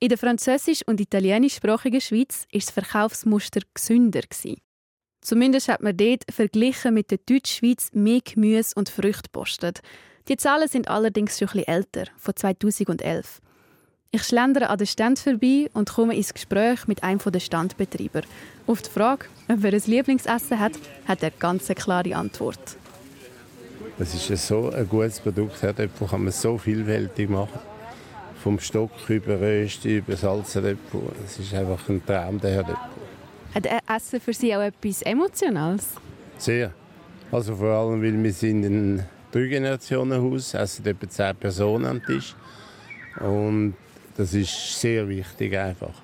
In 0.00 0.08
der 0.08 0.18
französisch- 0.18 0.86
und 0.86 1.00
italienischsprachigen 1.00 2.00
Schweiz 2.00 2.46
ist 2.50 2.68
das 2.68 2.74
Verkaufsmuster 2.74 3.60
gesünder. 3.74 4.22
Zumindest 5.24 5.68
hat 5.68 5.82
man 5.82 5.96
dort 5.96 6.22
verglichen 6.30 6.92
mit 6.92 7.10
der 7.10 7.18
Deutschschweiz 7.18 7.88
mehr 7.94 8.20
Gemüse 8.22 8.74
und 8.76 8.90
Früchte 8.90 9.30
postet. 9.32 9.80
Die 10.28 10.36
Zahlen 10.36 10.68
sind 10.68 10.88
allerdings 10.88 11.38
schon 11.38 11.48
etwas 11.48 11.64
älter, 11.64 12.04
von 12.18 12.36
2011. 12.36 13.40
Ich 14.10 14.22
schlendere 14.22 14.68
an 14.68 14.76
den 14.76 14.86
Stand 14.86 15.18
vorbei 15.18 15.70
und 15.72 15.90
komme 15.90 16.14
ins 16.14 16.34
Gespräch 16.34 16.86
mit 16.86 17.02
einem 17.02 17.20
der 17.24 17.40
Standbetreiber. 17.40 18.20
Auf 18.66 18.82
die 18.82 18.90
Frage, 18.90 19.24
ob 19.48 19.64
er 19.64 19.72
ein 19.72 19.82
Lieblingsessen 19.86 20.60
hat, 20.60 20.72
hat 21.08 21.22
er 21.22 21.30
ganz 21.30 21.70
eine 21.70 21.74
klare 21.74 22.14
Antwort. 22.14 22.76
Es 23.98 24.14
ist 24.14 24.46
so 24.46 24.70
ein 24.70 24.86
gutes 24.86 25.20
Produkt, 25.20 25.62
Herdöpfel 25.62 26.06
kann 26.06 26.24
man 26.24 26.32
so 26.32 26.58
vielfältig 26.58 27.30
machen. 27.30 27.60
Vom 28.42 28.60
Stock 28.60 28.90
über 29.08 29.40
Rösti, 29.40 29.96
über 29.96 30.16
Salzeröpfel. 30.16 31.00
Es 31.24 31.38
ist 31.38 31.54
einfach 31.54 31.88
ein 31.88 32.04
Traum, 32.04 32.38
der 32.38 32.50
Herdöpfel. 32.50 32.93
Hat 33.54 33.68
Essen 33.88 34.20
für 34.20 34.32
Sie 34.32 34.54
auch 34.56 34.62
etwas 34.62 35.02
Emotionales? 35.02 35.90
Sehr. 36.38 36.72
Also 37.30 37.54
vor 37.54 37.68
allem, 37.68 38.02
weil 38.02 38.20
wir 38.20 38.32
sind 38.32 38.64
ein 38.64 39.06
Drei-Generationen-Haus, 39.30 40.54
essen 40.54 40.86
etwa 40.86 41.08
zehn 41.08 41.36
Personen 41.36 41.86
am 41.86 42.04
Tisch. 42.04 42.34
Und 43.20 43.74
das 44.16 44.34
ist 44.34 44.80
sehr 44.80 45.08
wichtig 45.08 45.56
einfach. 45.56 45.94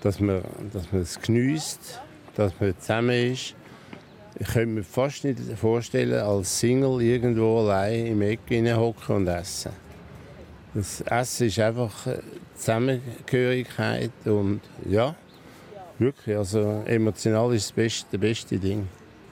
Dass 0.00 0.20
man, 0.20 0.42
dass 0.72 0.90
man 0.92 1.02
es 1.02 1.20
genießt, 1.20 2.00
dass 2.36 2.52
man 2.60 2.78
zusammen 2.78 3.32
ist. 3.32 3.56
Ich 4.38 4.46
könnte 4.46 4.66
mir 4.66 4.84
fast 4.84 5.24
nicht 5.24 5.40
vorstellen, 5.60 6.20
als 6.20 6.60
Single 6.60 7.02
irgendwo 7.02 7.58
allein 7.58 8.06
im 8.06 8.22
Eck 8.22 8.40
hocken 8.76 9.16
und 9.16 9.26
essen. 9.26 9.72
Das 10.72 11.00
Essen 11.00 11.48
ist 11.48 11.58
einfach 11.58 12.06
Zusammengehörigkeit 12.54 14.12
und 14.24 14.60
ja, 14.88 15.16
Wirklich, 16.00 16.34
also 16.34 16.82
emotional 16.86 17.54
ist 17.54 17.66
das 17.66 17.72
beste, 17.72 18.06
das 18.12 18.20
beste 18.20 18.58
Ding. 18.58 18.88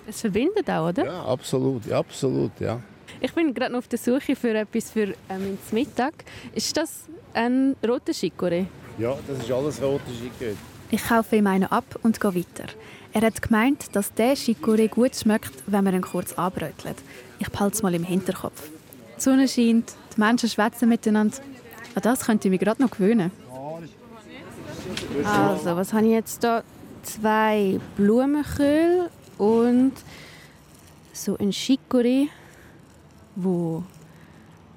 Es 0.07 0.20
verbindet 0.20 0.68
auch, 0.68 0.90
oder? 0.90 1.07
Ja, 1.07 1.24
absolut, 1.24 1.90
absolut, 1.90 2.52
ja. 2.61 2.78
Ich 3.22 3.33
bin 3.33 3.54
gerade 3.54 3.72
noch 3.72 3.78
auf 3.78 3.88
der 3.88 3.98
Suche 3.98 4.37
für 4.37 4.54
etwas 4.54 4.90
für 4.90 5.14
ähm, 5.31 5.57
Mittag. 5.72 6.12
Ist 6.54 6.76
das 6.76 7.07
ein 7.33 7.74
roter 7.83 8.12
Chicorée? 8.12 8.66
Ja, 8.98 9.16
das 9.26 9.38
ist 9.38 9.50
alles 9.50 9.81
roter 9.81 10.12
Chicorée. 10.12 10.57
Ich 10.90 11.02
kaufe 11.02 11.37
ihm 11.37 11.46
einen 11.46 11.64
ab 11.64 11.98
und 12.02 12.20
gehe 12.20 12.35
weiter. 12.35 12.70
Er 13.14 13.22
hat 13.22 13.40
gemeint, 13.40 13.96
dass 13.96 14.12
der 14.12 14.37
Chicorée 14.37 14.88
gut 14.88 15.16
schmeckt, 15.16 15.54
wenn 15.66 15.85
man 15.85 15.94
ihn 15.94 16.02
kurz 16.02 16.35
anbrötelt. 16.35 16.96
Ich 17.38 17.48
behalte 17.48 17.76
es 17.76 17.83
mal 17.83 17.94
im 17.94 18.04
Hinterkopf. 18.04 18.68
Die 19.16 19.22
Sonne 19.22 19.48
scheint, 19.48 19.94
die 20.14 20.20
Menschen 20.20 20.50
schwätzen 20.50 20.90
miteinander. 20.90 21.38
An 21.94 22.02
das 22.02 22.26
könnte 22.26 22.48
ich 22.48 22.50
mich 22.50 22.61
gerade 22.61 22.83
noch 22.83 22.90
gewöhnen. 22.90 23.31
Also, 25.24 25.76
was 25.76 25.92
habe 25.92 26.07
ich 26.07 26.12
jetzt 26.12 26.42
da? 26.44 26.62
Zwei 27.02 27.81
Blumenköhl 27.96 29.09
und 29.38 29.92
so 31.12 31.37
ein 31.38 31.50
Chicorée, 31.50 32.28
wo 33.37 33.83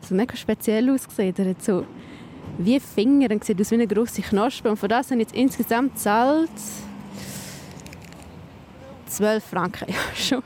so 0.01 0.15
mega 0.15 0.35
speziell 0.35 0.89
aussieht. 0.89 1.39
Er 1.39 1.49
hat 1.49 1.63
so 1.63 1.85
wie 2.57 2.79
Finger 2.79 3.31
und 3.31 3.43
sieht 3.43 3.59
aus 3.59 3.71
wie 3.71 3.75
eine 3.75 3.87
grosse 3.87 4.21
Knospe. 4.21 4.69
Und 4.69 4.77
von 4.77 4.89
das 4.89 5.09
sind 5.09 5.19
jetzt 5.19 5.35
insgesamt 5.35 5.99
zahlt 5.99 6.49
12 9.07 9.43
Franken. 9.43 9.87
Ja, 9.89 10.15
schon, 10.15 10.43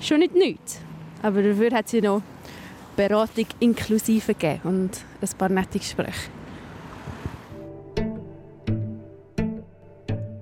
schon 0.00 0.18
nicht 0.20 0.34
nichts. 0.34 0.80
Aber 1.22 1.42
dafür 1.42 1.70
hat 1.72 1.88
sie 1.88 2.00
noch 2.00 2.22
Beratung 2.96 3.46
inklusive 3.60 4.34
gegeben 4.34 4.60
und 4.64 5.00
ein 5.20 5.38
paar 5.38 5.48
nette 5.48 5.78
Gespräche. 5.78 6.37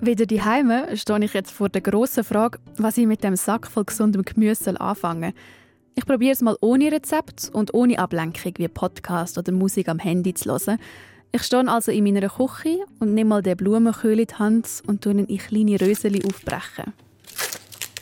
Wieder 0.07 0.25
die 0.25 0.41
Heime 0.41 0.97
stehe 0.97 1.25
ich 1.25 1.35
jetzt 1.35 1.51
vor 1.51 1.69
der 1.69 1.81
grossen 1.81 2.23
Frage, 2.23 2.61
was 2.77 2.97
ich 2.97 3.09
mit 3.09 3.25
dem 3.25 3.35
Sack 3.35 3.67
voll 3.67 3.87
gesundem 3.87 4.23
Gemüse 4.23 4.81
anfangen 4.81 5.33
Ich 5.97 6.07
probiere 6.07 6.33
es 6.33 6.43
mal 6.43 6.57
ohne 6.61 6.93
Rezept 6.93 7.51
und 7.53 7.75
ohne 7.75 7.99
Ablenkung 7.99 8.53
wie 8.57 8.69
Podcast 8.69 9.37
oder 9.37 9.51
Musik 9.51 9.89
am 9.89 9.99
Handy 9.99 10.33
zu 10.33 10.49
hören. 10.49 10.79
Ich 11.33 11.43
stehe 11.43 11.67
also 11.67 11.91
in 11.91 12.05
meiner 12.05 12.29
Küche 12.29 12.85
und 13.01 13.15
nehme 13.15 13.31
mal 13.31 13.43
den 13.43 13.57
Blumenköhl 13.57 14.21
in 14.21 14.29
die 14.29 14.35
Hand 14.37 14.81
und 14.87 15.03
tue 15.03 15.13
ihn 15.13 15.27
in 15.27 15.39
kleine 15.39 15.81
Röseli 15.81 16.23
aufbrechen. 16.25 16.93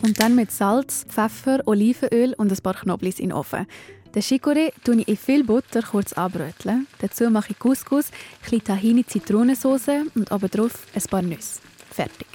Und 0.02 0.20
dann 0.20 0.34
mit 0.34 0.50
Salz, 0.50 1.06
Pfeffer, 1.08 1.62
Olivenöl 1.64 2.34
und 2.36 2.52
ein 2.52 2.62
paar 2.62 2.74
Knoblis 2.74 3.18
in 3.18 3.30
den 3.30 3.38
Ofen. 3.38 3.66
Den 4.14 4.20
Chicorée 4.20 4.74
tue 4.84 5.00
ich 5.00 5.08
in 5.08 5.16
viel 5.16 5.42
Butter 5.42 5.80
kurz 5.80 6.12
anbröteln. 6.12 6.86
Dazu 6.98 7.30
mache 7.30 7.52
ich 7.52 7.58
Couscous, 7.58 8.10
ein 8.52 8.62
Tahini 8.62 9.06
Zitronensauce 9.06 10.04
und 10.14 10.30
obendrauf 10.30 10.86
ein 10.94 11.02
paar 11.10 11.22
Nüsse. 11.22 11.60
Fertig. 11.94 12.26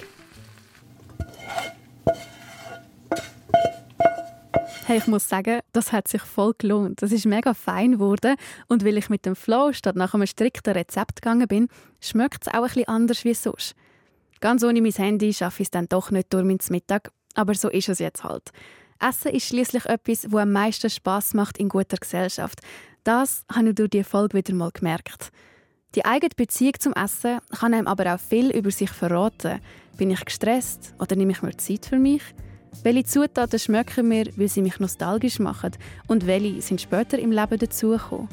Hey, 4.86 4.96
ich 4.96 5.06
muss 5.06 5.28
sagen, 5.28 5.60
das 5.72 5.92
hat 5.92 6.08
sich 6.08 6.22
voll 6.22 6.54
gelohnt. 6.56 7.02
Das 7.02 7.12
ist 7.12 7.26
mega 7.26 7.52
fein 7.52 7.92
geworden. 7.92 8.36
Und 8.68 8.86
weil 8.86 8.96
ich 8.96 9.10
mit 9.10 9.26
dem 9.26 9.36
Flow 9.36 9.74
statt 9.74 9.96
nach 9.96 10.14
einem 10.14 10.26
strikten 10.26 10.72
Rezept 10.72 11.16
gegangen 11.20 11.46
bin, 11.46 11.68
schmeckt 12.00 12.46
es 12.46 12.48
auch 12.48 12.54
ein 12.54 12.62
bisschen 12.62 12.88
anders 12.88 13.24
wie 13.24 13.34
sonst. 13.34 13.74
Ganz 14.40 14.64
ohne 14.64 14.80
mein 14.80 14.92
Handy 14.92 15.34
schaffe 15.34 15.62
ich 15.62 15.66
es 15.66 15.70
dann 15.70 15.90
doch 15.90 16.10
nicht 16.10 16.32
durch 16.32 16.48
ins 16.48 16.70
Mittag. 16.70 17.12
Aber 17.34 17.54
so 17.54 17.68
ist 17.68 17.90
es 17.90 17.98
jetzt 17.98 18.24
halt. 18.24 18.50
Essen 18.98 19.32
ist 19.32 19.46
schließlich 19.46 19.84
etwas, 19.84 20.32
wo 20.32 20.38
am 20.38 20.52
meisten 20.52 20.88
Spaß 20.88 21.34
macht 21.34 21.58
in 21.58 21.68
guter 21.68 21.98
Gesellschaft. 21.98 22.60
Das 23.04 23.44
habe 23.54 23.68
ich 23.68 23.74
durch 23.74 23.90
die 23.90 24.04
Folge 24.04 24.38
wieder 24.38 24.54
mal 24.54 24.70
gemerkt. 24.72 25.30
Die 25.96 26.04
eigene 26.04 26.30
Beziehung 26.36 26.74
zum 26.78 26.92
Essen 26.92 27.40
kann 27.58 27.74
einem 27.74 27.88
aber 27.88 28.14
auch 28.14 28.20
viel 28.20 28.50
über 28.50 28.70
sich 28.70 28.90
verraten. 28.90 29.60
Bin 29.96 30.12
ich 30.12 30.24
gestresst 30.24 30.94
oder 31.00 31.16
nehme 31.16 31.32
ich 31.32 31.42
mir 31.42 31.56
Zeit 31.56 31.84
für 31.84 31.98
mich? 31.98 32.22
Welche 32.84 33.04
Zutaten 33.04 33.58
schmecken 33.58 34.06
mir, 34.06 34.26
weil 34.36 34.46
sie 34.46 34.62
mich 34.62 34.78
nostalgisch 34.78 35.40
machen? 35.40 35.72
Und 36.06 36.28
welche 36.28 36.62
sind 36.62 36.80
später 36.80 37.18
im 37.18 37.32
Leben 37.32 37.58
dazugekommen? 37.58 38.28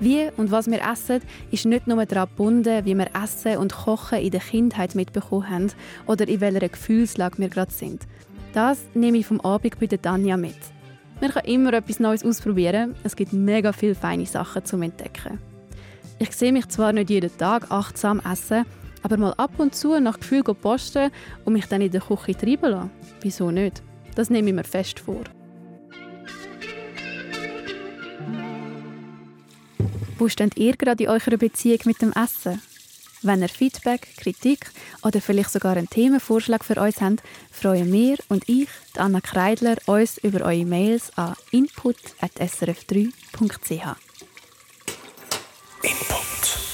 Wie 0.00 0.30
und 0.36 0.50
was 0.50 0.68
wir 0.68 0.80
essen, 0.82 1.20
ist 1.52 1.64
nicht 1.64 1.86
nur 1.86 2.04
daran 2.06 2.28
gebunden, 2.28 2.84
wie 2.84 2.96
wir 2.96 3.10
Essen 3.14 3.58
und 3.58 3.72
Kochen 3.72 4.18
in 4.18 4.32
der 4.32 4.40
Kindheit 4.40 4.96
mitbekommen 4.96 5.48
haben 5.48 5.72
oder 6.06 6.26
in 6.26 6.40
welcher 6.40 6.68
Gefühlslage 6.68 7.38
wir 7.38 7.50
gerade 7.50 7.70
sind. 7.70 8.08
Das 8.52 8.80
nehme 8.94 9.18
ich 9.18 9.26
vom 9.26 9.40
Abend 9.42 9.78
bei 9.78 9.86
der 9.86 10.02
Tanja 10.02 10.36
mit. 10.36 10.58
Man 11.20 11.30
kann 11.30 11.44
immer 11.44 11.72
etwas 11.74 12.00
Neues 12.00 12.24
ausprobieren. 12.24 12.96
Es 13.04 13.14
gibt 13.14 13.32
mega 13.32 13.72
viele 13.72 13.94
feine 13.94 14.26
Sachen 14.26 14.64
zum 14.64 14.82
Entdecken. 14.82 15.49
Ich 16.22 16.32
sehe 16.32 16.52
mich 16.52 16.68
zwar 16.68 16.92
nicht 16.92 17.08
jeden 17.08 17.34
Tag 17.38 17.70
achtsam 17.70 18.20
essen, 18.20 18.66
aber 19.02 19.16
mal 19.16 19.32
ab 19.38 19.52
und 19.56 19.74
zu 19.74 19.98
nach 19.98 20.20
Gefühl 20.20 20.42
posten 20.42 21.10
und 21.46 21.54
mich 21.54 21.64
dann 21.64 21.80
in 21.80 21.90
der 21.90 22.02
Küche 22.02 22.36
treiben 22.36 22.72
lassen. 22.72 22.90
Wieso 23.22 23.50
nicht? 23.50 23.82
Das 24.16 24.28
nehme 24.28 24.50
ich 24.50 24.54
mir 24.54 24.64
fest 24.64 25.00
vor. 25.00 25.24
Wo 30.18 30.28
steht 30.28 30.58
ihr 30.58 30.76
gerade 30.76 31.04
in 31.04 31.08
eurer 31.08 31.38
Beziehung 31.38 31.78
mit 31.86 32.02
dem 32.02 32.12
Essen? 32.12 32.60
Wenn 33.22 33.40
ihr 33.40 33.48
Feedback, 33.48 34.06
Kritik 34.18 34.70
oder 35.02 35.22
vielleicht 35.22 35.52
sogar 35.52 35.78
einen 35.78 35.88
Themenvorschlag 35.88 36.66
für 36.66 36.78
uns 36.78 37.00
habt, 37.00 37.22
freuen 37.50 37.90
wir 37.90 38.18
und 38.28 38.46
ich, 38.46 38.68
Anna 38.98 39.22
Kreidler, 39.22 39.78
uns 39.86 40.18
über 40.18 40.44
eure 40.44 40.66
Mails 40.66 41.16
an 41.16 41.34
input.srf3.ch. 41.50 44.09
Input. 45.82 46.69